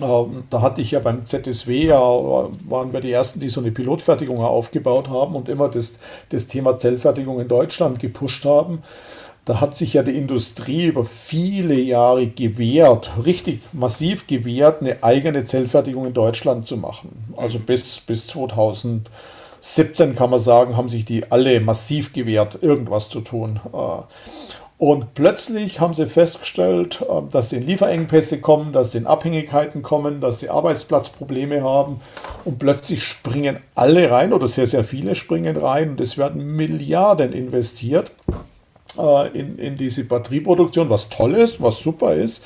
Ähm, 0.00 0.44
da 0.50 0.62
hatte 0.62 0.80
ich 0.80 0.92
ja 0.92 1.00
beim 1.00 1.26
ZSW, 1.26 1.86
ja, 1.86 2.00
waren 2.00 2.92
wir 2.92 3.00
die 3.00 3.12
Ersten, 3.12 3.40
die 3.40 3.48
so 3.48 3.60
eine 3.60 3.70
Pilotfertigung 3.70 4.38
aufgebaut 4.40 5.08
haben 5.08 5.34
und 5.34 5.48
immer 5.48 5.68
das, 5.68 5.98
das 6.30 6.46
Thema 6.46 6.76
Zellfertigung 6.76 7.40
in 7.40 7.48
Deutschland 7.48 7.98
gepusht 7.98 8.44
haben 8.44 8.82
da 9.44 9.60
hat 9.60 9.74
sich 9.74 9.94
ja 9.94 10.02
die 10.02 10.16
Industrie 10.16 10.86
über 10.86 11.04
viele 11.04 11.74
Jahre 11.74 12.26
gewehrt, 12.28 13.10
richtig 13.24 13.60
massiv 13.72 14.26
gewehrt, 14.26 14.80
eine 14.80 15.02
eigene 15.02 15.44
Zellfertigung 15.44 16.06
in 16.06 16.14
Deutschland 16.14 16.66
zu 16.66 16.76
machen. 16.76 17.34
Also 17.36 17.58
mhm. 17.58 17.62
bis, 17.62 18.00
bis 18.00 18.26
2017 18.28 20.14
kann 20.14 20.30
man 20.30 20.38
sagen, 20.38 20.76
haben 20.76 20.88
sich 20.88 21.04
die 21.04 21.32
alle 21.32 21.60
massiv 21.60 22.12
gewehrt, 22.12 22.58
irgendwas 22.60 23.08
zu 23.08 23.22
tun. 23.22 23.60
Und 24.80 25.12
plötzlich 25.12 25.78
haben 25.78 25.92
sie 25.92 26.06
festgestellt, 26.06 27.02
äh, 27.02 27.30
dass 27.30 27.50
sie 27.50 27.58
in 27.58 27.66
Lieferengpässe 27.66 28.40
kommen, 28.40 28.72
dass 28.72 28.92
sie 28.92 28.98
in 28.98 29.06
Abhängigkeiten 29.06 29.82
kommen, 29.82 30.22
dass 30.22 30.40
sie 30.40 30.48
Arbeitsplatzprobleme 30.48 31.62
haben. 31.62 32.00
Und 32.46 32.58
plötzlich 32.58 33.04
springen 33.04 33.58
alle 33.74 34.10
rein 34.10 34.32
oder 34.32 34.48
sehr, 34.48 34.66
sehr 34.66 34.82
viele 34.82 35.14
springen 35.14 35.58
rein 35.58 35.90
und 35.90 36.00
es 36.00 36.16
werden 36.16 36.56
Milliarden 36.56 37.34
investiert 37.34 38.10
äh, 38.98 39.38
in, 39.38 39.58
in 39.58 39.76
diese 39.76 40.04
Batterieproduktion, 40.04 40.88
was 40.88 41.10
toll 41.10 41.34
ist, 41.34 41.60
was 41.60 41.80
super 41.80 42.14
ist. 42.14 42.42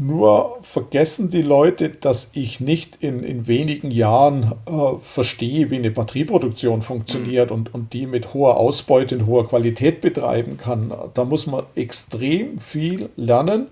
Nur 0.00 0.58
vergessen 0.62 1.28
die 1.28 1.42
Leute, 1.42 1.88
dass 1.88 2.30
ich 2.32 2.60
nicht 2.60 2.98
in, 3.00 3.24
in 3.24 3.48
wenigen 3.48 3.90
Jahren 3.90 4.52
äh, 4.66 4.96
verstehe, 5.02 5.72
wie 5.72 5.76
eine 5.76 5.90
Batterieproduktion 5.90 6.82
funktioniert 6.82 7.50
und, 7.50 7.74
und 7.74 7.92
die 7.92 8.06
mit 8.06 8.32
hoher 8.32 8.58
Ausbeute 8.58 9.16
und 9.16 9.26
hoher 9.26 9.48
Qualität 9.48 10.00
betreiben 10.00 10.56
kann. 10.56 10.94
Da 11.14 11.24
muss 11.24 11.48
man 11.48 11.64
extrem 11.74 12.60
viel 12.60 13.08
lernen. 13.16 13.66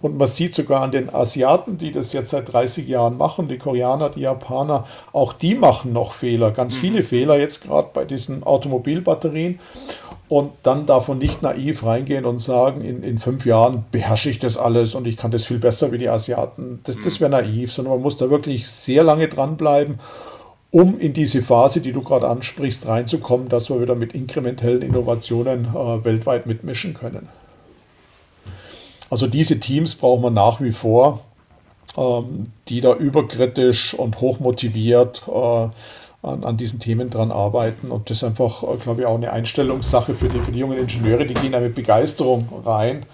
Und 0.00 0.16
man 0.16 0.28
sieht 0.28 0.54
sogar 0.54 0.80
an 0.80 0.92
den 0.92 1.14
Asiaten, 1.14 1.76
die 1.76 1.92
das 1.92 2.14
jetzt 2.14 2.30
seit 2.30 2.50
30 2.50 2.88
Jahren 2.88 3.18
machen, 3.18 3.48
die 3.48 3.58
Koreaner, 3.58 4.08
die 4.08 4.20
Japaner, 4.20 4.86
auch 5.12 5.34
die 5.34 5.54
machen 5.54 5.92
noch 5.92 6.14
Fehler, 6.14 6.52
ganz 6.52 6.76
mhm. 6.76 6.80
viele 6.80 7.02
Fehler 7.02 7.38
jetzt 7.38 7.64
gerade 7.64 7.90
bei 7.92 8.06
diesen 8.06 8.44
Automobilbatterien. 8.44 9.60
Und 10.30 10.52
dann 10.62 10.86
davon 10.86 11.18
nicht 11.18 11.42
naiv 11.42 11.84
reingehen 11.84 12.24
und 12.24 12.38
sagen, 12.38 12.82
in, 12.82 13.02
in 13.02 13.18
fünf 13.18 13.44
Jahren 13.44 13.84
beherrsche 13.90 14.30
ich 14.30 14.38
das 14.38 14.56
alles 14.56 14.94
und 14.94 15.08
ich 15.08 15.16
kann 15.16 15.32
das 15.32 15.44
viel 15.44 15.58
besser 15.58 15.90
wie 15.90 15.98
die 15.98 16.08
Asiaten. 16.08 16.78
Das, 16.84 17.00
das 17.00 17.20
wäre 17.20 17.32
naiv, 17.32 17.72
sondern 17.72 17.94
man 17.94 18.02
muss 18.02 18.16
da 18.16 18.30
wirklich 18.30 18.68
sehr 18.68 19.02
lange 19.02 19.26
dranbleiben, 19.26 19.98
um 20.70 21.00
in 21.00 21.14
diese 21.14 21.42
Phase, 21.42 21.80
die 21.80 21.90
du 21.90 22.02
gerade 22.02 22.28
ansprichst, 22.28 22.86
reinzukommen, 22.86 23.48
dass 23.48 23.70
wir 23.70 23.80
wieder 23.80 23.96
mit 23.96 24.14
inkrementellen 24.14 24.82
Innovationen 24.82 25.64
äh, 25.64 26.04
weltweit 26.04 26.46
mitmischen 26.46 26.94
können. 26.94 27.28
Also 29.10 29.26
diese 29.26 29.58
Teams 29.58 29.96
brauchen 29.96 30.22
wir 30.22 30.30
nach 30.30 30.60
wie 30.60 30.70
vor, 30.70 31.24
ähm, 31.96 32.52
die 32.68 32.80
da 32.80 32.94
überkritisch 32.94 33.94
und 33.94 34.20
hochmotiviert 34.20 35.24
äh, 35.26 35.68
an, 36.22 36.44
an 36.44 36.56
diesen 36.56 36.80
Themen 36.80 37.10
dran 37.10 37.32
arbeiten. 37.32 37.90
Und 37.90 38.10
das 38.10 38.18
ist 38.18 38.24
einfach, 38.24 38.62
äh, 38.62 38.76
glaube 38.76 39.02
ich, 39.02 39.06
auch 39.06 39.14
eine 39.14 39.32
Einstellungssache 39.32 40.14
für 40.14 40.28
die, 40.28 40.40
für 40.40 40.52
die 40.52 40.58
jungen 40.58 40.78
Ingenieure. 40.78 41.26
Die 41.26 41.34
gehen 41.34 41.52
da 41.52 41.60
mit 41.60 41.74
Begeisterung 41.74 42.48
rein. 42.64 43.06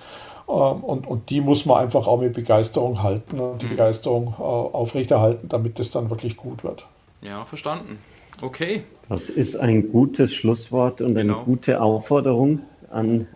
Ähm, 0.49 0.55
und, 0.55 1.07
und 1.07 1.31
die 1.31 1.40
muss 1.40 1.66
man 1.66 1.79
einfach 1.79 2.07
auch 2.07 2.21
mit 2.21 2.35
Begeisterung 2.35 3.03
halten 3.03 3.38
und 3.40 3.62
die 3.62 3.66
mhm. 3.66 3.71
Begeisterung 3.71 4.35
äh, 4.38 4.42
aufrechterhalten, 4.42 5.49
damit 5.49 5.79
das 5.79 5.90
dann 5.90 6.11
wirklich 6.11 6.37
gut 6.37 6.64
wird. 6.64 6.87
Ja, 7.23 7.45
verstanden. 7.45 7.99
Okay. 8.42 8.83
Das 9.09 9.31
ist 9.31 9.57
ein 9.57 9.90
gutes 9.90 10.35
Schlusswort 10.35 11.01
und 11.01 11.16
eine 11.16 11.23
genau. 11.23 11.45
gute 11.45 11.81
Aufforderung 11.81 12.61
an 12.90 13.29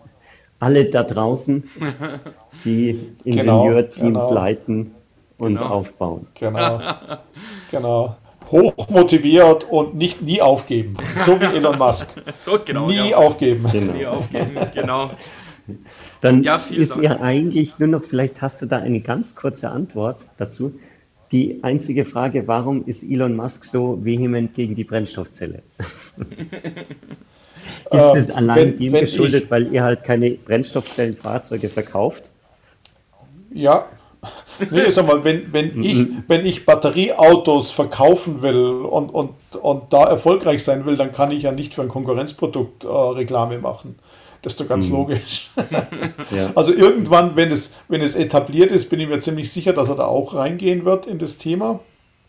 alle 0.59 0.91
da 0.91 1.05
draußen, 1.05 1.71
die 2.65 3.15
genau, 3.25 3.65
Ingenieurteams 3.65 3.97
genau, 3.97 4.29
genau. 4.29 4.35
leiten 4.35 4.95
und 5.39 5.55
genau. 5.55 5.67
aufbauen. 5.71 6.27
Genau. 6.35 6.81
genau 7.71 8.17
hochmotiviert 8.51 9.65
und 9.71 9.95
nicht 9.95 10.23
nie 10.23 10.43
aufgeben. 10.43 10.95
So 11.25 11.41
wie 11.41 11.45
Elon 11.45 11.79
Musk. 11.79 12.21
so, 12.35 12.59
genau, 12.65 12.87
nie 12.87 13.11
ja. 13.11 13.17
aufgeben. 13.17 13.67
Genau. 13.71 13.93
Nie 13.93 14.07
aufgeben, 14.07 14.57
genau. 14.75 15.11
Dann 16.21 16.43
ja, 16.43 16.61
ist 16.71 16.93
Dank. 16.93 17.03
ja 17.03 17.21
eigentlich 17.21 17.79
nur 17.79 17.89
noch, 17.89 18.05
vielleicht 18.05 18.43
hast 18.43 18.61
du 18.61 18.67
da 18.67 18.79
eine 18.79 19.01
ganz 19.01 19.35
kurze 19.37 19.71
Antwort 19.71 20.19
dazu. 20.37 20.79
Die 21.33 21.63
einzige 21.63 22.05
Frage, 22.05 22.49
warum 22.49 22.85
ist 22.87 23.05
Elon 23.05 23.37
Musk 23.37 23.65
so 23.65 24.05
vehement 24.05 24.55
gegen 24.55 24.75
die 24.75 24.83
Brennstoffzelle? 24.85 25.63
ist 27.93 28.17
es 28.17 28.29
äh, 28.31 28.33
allein 28.33 28.77
dem 28.77 28.93
geschuldet, 28.93 29.45
ich, 29.45 29.51
weil 29.51 29.73
ihr 29.73 29.85
halt 29.85 30.03
keine 30.03 30.31
Brennstoffzellenfahrzeuge 30.33 31.69
verkauft? 31.69 32.25
Ja, 33.53 33.87
Nee, 34.71 34.91
sag 34.91 35.07
mal, 35.07 35.25
wenn, 35.25 35.53
wenn, 35.53 35.83
ich, 35.83 36.07
wenn 36.29 36.47
ich 36.47 36.67
Batterieautos 36.67 37.71
verkaufen 37.71 38.43
will 38.43 38.85
und, 38.85 39.11
und, 39.11 39.31
und 39.61 39.93
da 39.93 40.05
erfolgreich 40.05 40.63
sein 40.65 40.87
will, 40.87 40.97
dann 40.97 41.13
kann 41.13 41.31
ich 41.31 41.43
ja 41.43 41.53
nicht 41.53 41.75
für 41.75 41.83
ein 41.83 41.89
Konkurrenzprodukt 41.89 42.85
äh, 42.85 42.89
Reklame 42.89 43.59
machen. 43.59 43.97
Das 44.43 44.55
ist 44.55 44.61
doch 44.61 44.69
ganz 44.69 44.87
mhm. 44.87 44.93
logisch. 44.93 45.51
ja. 46.31 46.51
Also 46.55 46.73
irgendwann, 46.73 47.37
wenn 47.37 47.53
es, 47.53 47.77
wenn 47.89 48.01
es 48.01 48.15
etabliert 48.15 48.71
ist, 48.71 48.89
bin 48.89 49.01
ich 49.01 49.09
mir 49.09 49.21
ziemlich 49.21 49.53
sicher, 49.53 49.73
dass 49.73 49.89
er 49.89 49.97
da 49.97 50.07
auch 50.07 50.35
reingehen 50.35 50.85
wird 50.85 51.07
in 51.07 51.19
das 51.19 51.39
Thema. 51.39 51.81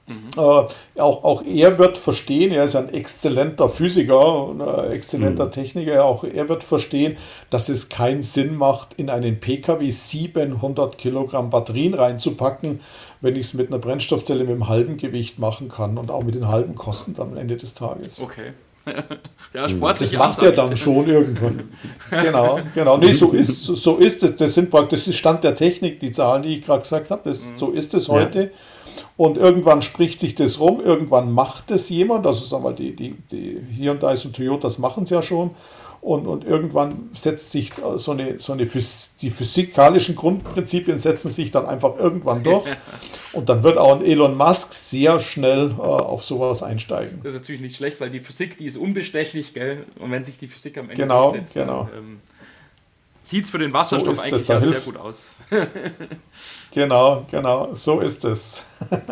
Mhm. 0.07 0.29
Äh, 0.35 0.39
auch, 0.39 1.23
auch 1.23 1.43
er 1.43 1.77
wird 1.79 1.97
verstehen, 1.97 2.51
er 2.51 2.63
ist 2.63 2.75
ein 2.75 2.89
exzellenter 2.93 3.69
Physiker, 3.69 4.49
ein 4.49 4.91
exzellenter 4.91 5.45
mhm. 5.45 5.51
Techniker, 5.51 6.05
auch 6.05 6.23
er 6.23 6.49
wird 6.49 6.63
verstehen, 6.63 7.17
dass 7.49 7.69
es 7.69 7.89
keinen 7.89 8.23
Sinn 8.23 8.55
macht, 8.55 8.93
in 8.97 9.09
einen 9.09 9.39
Pkw 9.39 9.89
700 9.89 10.97
Kilogramm 10.97 11.49
Batterien 11.49 11.93
reinzupacken, 11.93 12.79
wenn 13.21 13.35
ich 13.35 13.47
es 13.47 13.53
mit 13.53 13.67
einer 13.67 13.79
Brennstoffzelle 13.79 14.43
mit 14.43 14.51
einem 14.51 14.67
halben 14.67 14.97
Gewicht 14.97 15.39
machen 15.39 15.69
kann 15.69 15.97
und 15.97 16.09
auch 16.09 16.23
mit 16.23 16.35
den 16.35 16.47
halben 16.47 16.75
Kosten 16.75 17.19
am 17.21 17.37
Ende 17.37 17.57
des 17.57 17.75
Tages. 17.75 18.19
Okay, 18.19 18.53
ja, 19.53 19.69
sportlich. 19.69 20.11
Das 20.11 20.19
macht 20.19 20.41
er 20.41 20.51
dann 20.51 20.75
schon 20.75 21.07
irgendwann. 21.07 21.69
genau, 22.09 22.59
genau. 22.73 22.97
Nee, 22.97 23.13
so 23.13 23.31
ist, 23.31 23.63
so 23.63 23.97
ist 23.97 24.23
es. 24.23 24.35
Das 24.37 24.55
sind 24.55 24.71
praktisch, 24.71 25.01
das 25.01 25.07
ist 25.09 25.17
Stand 25.17 25.43
der 25.43 25.55
Technik, 25.55 25.99
die 25.99 26.11
Zahlen, 26.11 26.43
die 26.43 26.55
ich 26.57 26.65
gerade 26.65 26.81
gesagt 26.81 27.11
habe. 27.11 27.21
Das, 27.25 27.45
mhm. 27.45 27.57
So 27.57 27.71
ist 27.71 27.93
es 27.93 28.09
heute. 28.09 28.41
Ja. 28.41 28.49
Und 29.21 29.37
irgendwann 29.37 29.83
spricht 29.83 30.19
sich 30.19 30.33
das 30.33 30.59
rum, 30.59 30.81
irgendwann 30.83 31.31
macht 31.31 31.69
es 31.69 31.89
jemand. 31.89 32.25
Also 32.25 32.43
sagen 32.43 32.63
wir, 32.63 32.71
die, 32.71 32.95
die, 32.95 33.13
die 33.31 33.61
Hyundai 33.77 34.13
und 34.13 34.35
Toyotas 34.35 34.79
machen 34.79 35.03
es 35.03 35.11
ja 35.11 35.21
schon. 35.21 35.51
Und, 36.01 36.25
und 36.25 36.43
irgendwann 36.43 37.11
setzt 37.13 37.51
sich 37.51 37.71
so 37.97 38.13
eine, 38.13 38.39
so 38.39 38.53
eine 38.53 38.65
Phys 38.65 39.17
die 39.21 39.29
physikalischen 39.29 40.15
Grundprinzipien 40.15 40.97
setzen 40.97 41.29
sich 41.29 41.51
dann 41.51 41.67
einfach 41.67 41.99
irgendwann 41.99 42.43
durch. 42.43 42.65
und 43.33 43.47
dann 43.47 43.61
wird 43.61 43.77
auch 43.77 43.93
ein 43.93 44.03
Elon 44.03 44.35
Musk 44.35 44.73
sehr 44.73 45.19
schnell 45.19 45.69
äh, 45.77 45.81
auf 45.81 46.23
sowas 46.23 46.63
einsteigen. 46.63 47.19
Das 47.21 47.35
ist 47.35 47.41
natürlich 47.41 47.61
nicht 47.61 47.75
schlecht, 47.75 48.01
weil 48.01 48.09
die 48.09 48.21
Physik, 48.21 48.57
die 48.57 48.65
ist 48.65 48.77
unbestechlich, 48.77 49.53
gell? 49.53 49.85
Und 49.99 50.09
wenn 50.09 50.23
sich 50.23 50.39
die 50.39 50.47
Physik 50.47 50.79
am 50.79 50.85
Ende 50.89 50.99
genau, 50.99 51.29
durchsetzt, 51.29 51.53
genau. 51.53 51.87
ähm, 51.95 52.21
sieht 53.21 53.45
es 53.45 53.51
für 53.51 53.59
den 53.59 53.73
Wasserstoff 53.73 54.17
so 54.17 54.23
eigentlich 54.23 54.47
ja 54.47 54.61
sehr 54.61 54.79
gut 54.79 54.97
aus. 54.97 55.35
genau, 56.71 57.25
genau, 57.29 57.73
so 57.73 57.99
ist 57.99 58.25
es. 58.25 58.65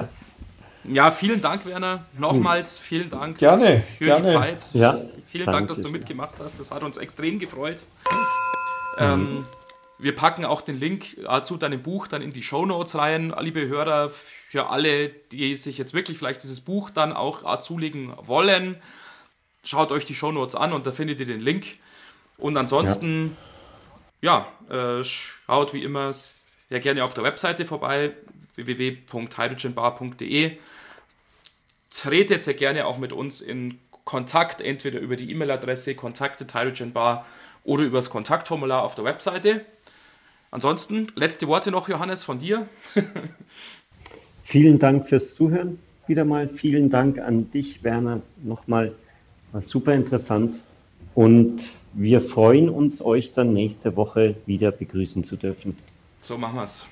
Ja, 0.85 1.11
vielen 1.11 1.39
Dank, 1.41 1.65
Werner. 1.65 2.05
Nochmals 2.17 2.79
vielen 2.79 3.09
Dank 3.09 3.37
gerne, 3.37 3.83
für 3.97 4.05
gerne. 4.05 4.25
die 4.25 4.33
Zeit. 4.33 4.73
Ja, 4.73 4.99
vielen 5.27 5.45
Dank, 5.45 5.67
dass 5.67 5.81
du 5.81 5.89
mitgemacht 5.89 6.35
hast. 6.39 6.59
Das 6.59 6.71
hat 6.71 6.81
uns 6.81 6.97
extrem 6.97 7.37
gefreut. 7.37 7.85
Mhm. 8.97 9.03
Ähm, 9.03 9.45
wir 9.99 10.15
packen 10.15 10.45
auch 10.45 10.61
den 10.61 10.79
Link 10.79 11.17
äh, 11.17 11.43
zu 11.43 11.57
deinem 11.57 11.83
Buch 11.83 12.07
dann 12.07 12.21
in 12.21 12.31
die 12.31 12.41
Show 12.41 12.65
Notes 12.65 12.95
rein. 12.95 13.35
Liebe 13.39 13.67
Hörer, 13.67 14.09
für 14.49 14.69
alle, 14.69 15.09
die 15.09 15.55
sich 15.55 15.77
jetzt 15.77 15.93
wirklich 15.93 16.17
vielleicht 16.17 16.41
dieses 16.41 16.61
Buch 16.61 16.89
dann 16.89 17.13
auch 17.13 17.43
äh, 17.53 17.61
zulegen 17.61 18.13
wollen, 18.21 18.77
schaut 19.63 19.91
euch 19.91 20.05
die 20.05 20.15
Show 20.15 20.31
Notes 20.31 20.55
an 20.55 20.73
und 20.73 20.87
da 20.87 20.91
findet 20.91 21.19
ihr 21.19 21.25
den 21.25 21.41
Link. 21.41 21.77
Und 22.37 22.55
ansonsten, 22.57 23.25
ja, 23.25 23.48
ja 24.21 24.47
äh, 24.69 25.03
schaut 25.03 25.73
wie 25.73 25.83
immer 25.83 26.11
sehr 26.13 26.79
gerne 26.79 27.03
auf 27.03 27.13
der 27.13 27.23
Webseite 27.23 27.65
vorbei 27.65 28.13
www.hydrogenbar.de. 28.55 30.57
Tretet 31.89 32.43
sehr 32.43 32.53
gerne 32.53 32.85
auch 32.85 32.97
mit 32.97 33.13
uns 33.13 33.41
in 33.41 33.79
Kontakt, 34.05 34.61
entweder 34.61 34.99
über 34.99 35.15
die 35.15 35.31
E-Mail-Adresse 35.31 35.95
kontakte.hydrogenbar 35.95 37.25
oder 37.63 37.83
über 37.83 37.97
das 37.97 38.09
Kontaktformular 38.09 38.83
auf 38.83 38.95
der 38.95 39.05
Webseite. 39.05 39.65
Ansonsten, 40.51 41.07
letzte 41.15 41.47
Worte 41.47 41.71
noch, 41.71 41.89
Johannes, 41.89 42.23
von 42.23 42.39
dir. 42.39 42.67
Vielen 44.43 44.79
Dank 44.79 45.07
fürs 45.07 45.35
Zuhören. 45.35 45.79
Wieder 46.07 46.25
mal 46.25 46.47
vielen 46.47 46.89
Dank 46.89 47.19
an 47.19 47.51
dich, 47.51 47.83
Werner. 47.83 48.21
Nochmal 48.43 48.95
war 49.51 49.61
super 49.61 49.93
interessant. 49.93 50.55
Und 51.19 51.67
wir 51.91 52.21
freuen 52.21 52.69
uns, 52.69 53.01
euch 53.01 53.33
dann 53.33 53.51
nächste 53.51 53.97
Woche 53.97 54.35
wieder 54.45 54.71
begrüßen 54.71 55.25
zu 55.25 55.35
dürfen. 55.35 55.75
So 56.21 56.37
machen 56.37 56.55
wir 56.55 56.63
es. 56.63 56.87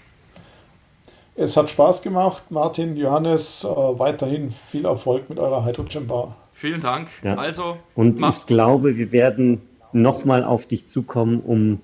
Es 1.35 1.55
hat 1.55 1.69
Spaß 1.69 2.01
gemacht, 2.01 2.51
Martin, 2.51 2.97
Johannes. 2.97 3.63
Äh, 3.63 3.67
weiterhin 3.67 4.51
viel 4.51 4.83
Erfolg 4.83 5.29
mit 5.29 5.39
eurer 5.39 5.63
Hydrogen 5.63 6.07
Bar. 6.07 6.35
Vielen 6.51 6.81
Dank. 6.81 7.07
Ja. 7.23 7.35
Also, 7.35 7.77
und 7.95 8.19
macht's. 8.19 8.41
ich 8.41 8.47
glaube, 8.47 8.97
wir 8.97 9.13
werden 9.13 9.61
nochmal 9.93 10.43
auf 10.43 10.65
dich 10.65 10.87
zukommen, 10.87 11.39
um 11.39 11.79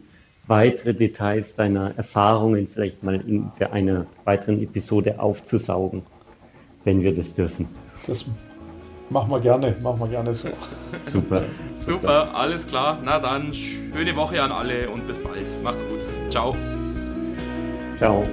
weitere 0.45 0.93
Details 0.93 1.55
deiner 1.55 1.95
Erfahrungen 1.95 2.67
vielleicht 2.67 3.03
mal 3.03 3.21
in 3.21 3.53
einer 3.71 4.05
weiteren 4.25 4.61
Episode 4.61 5.21
aufzusaugen, 5.21 6.01
wenn 6.83 7.03
wir 7.03 7.15
das 7.15 7.35
dürfen. 7.35 7.69
Das 8.05 8.25
machen 9.09 9.31
wir 9.31 9.39
gerne, 9.39 9.75
machen 9.81 9.99
wir 9.99 10.07
gerne 10.07 10.33
so. 10.33 10.49
super, 10.49 10.57
super. 11.11 11.43
Super, 11.71 12.35
alles 12.35 12.67
klar. 12.67 12.99
Na 13.03 13.19
dann, 13.19 13.53
schöne 13.53 14.15
Woche 14.15 14.41
an 14.41 14.51
alle 14.51 14.89
und 14.89 15.07
bis 15.07 15.19
bald. 15.19 15.51
Macht's 15.63 15.85
gut. 15.85 16.01
Ciao. 16.29 16.55
Ciao. 17.97 18.23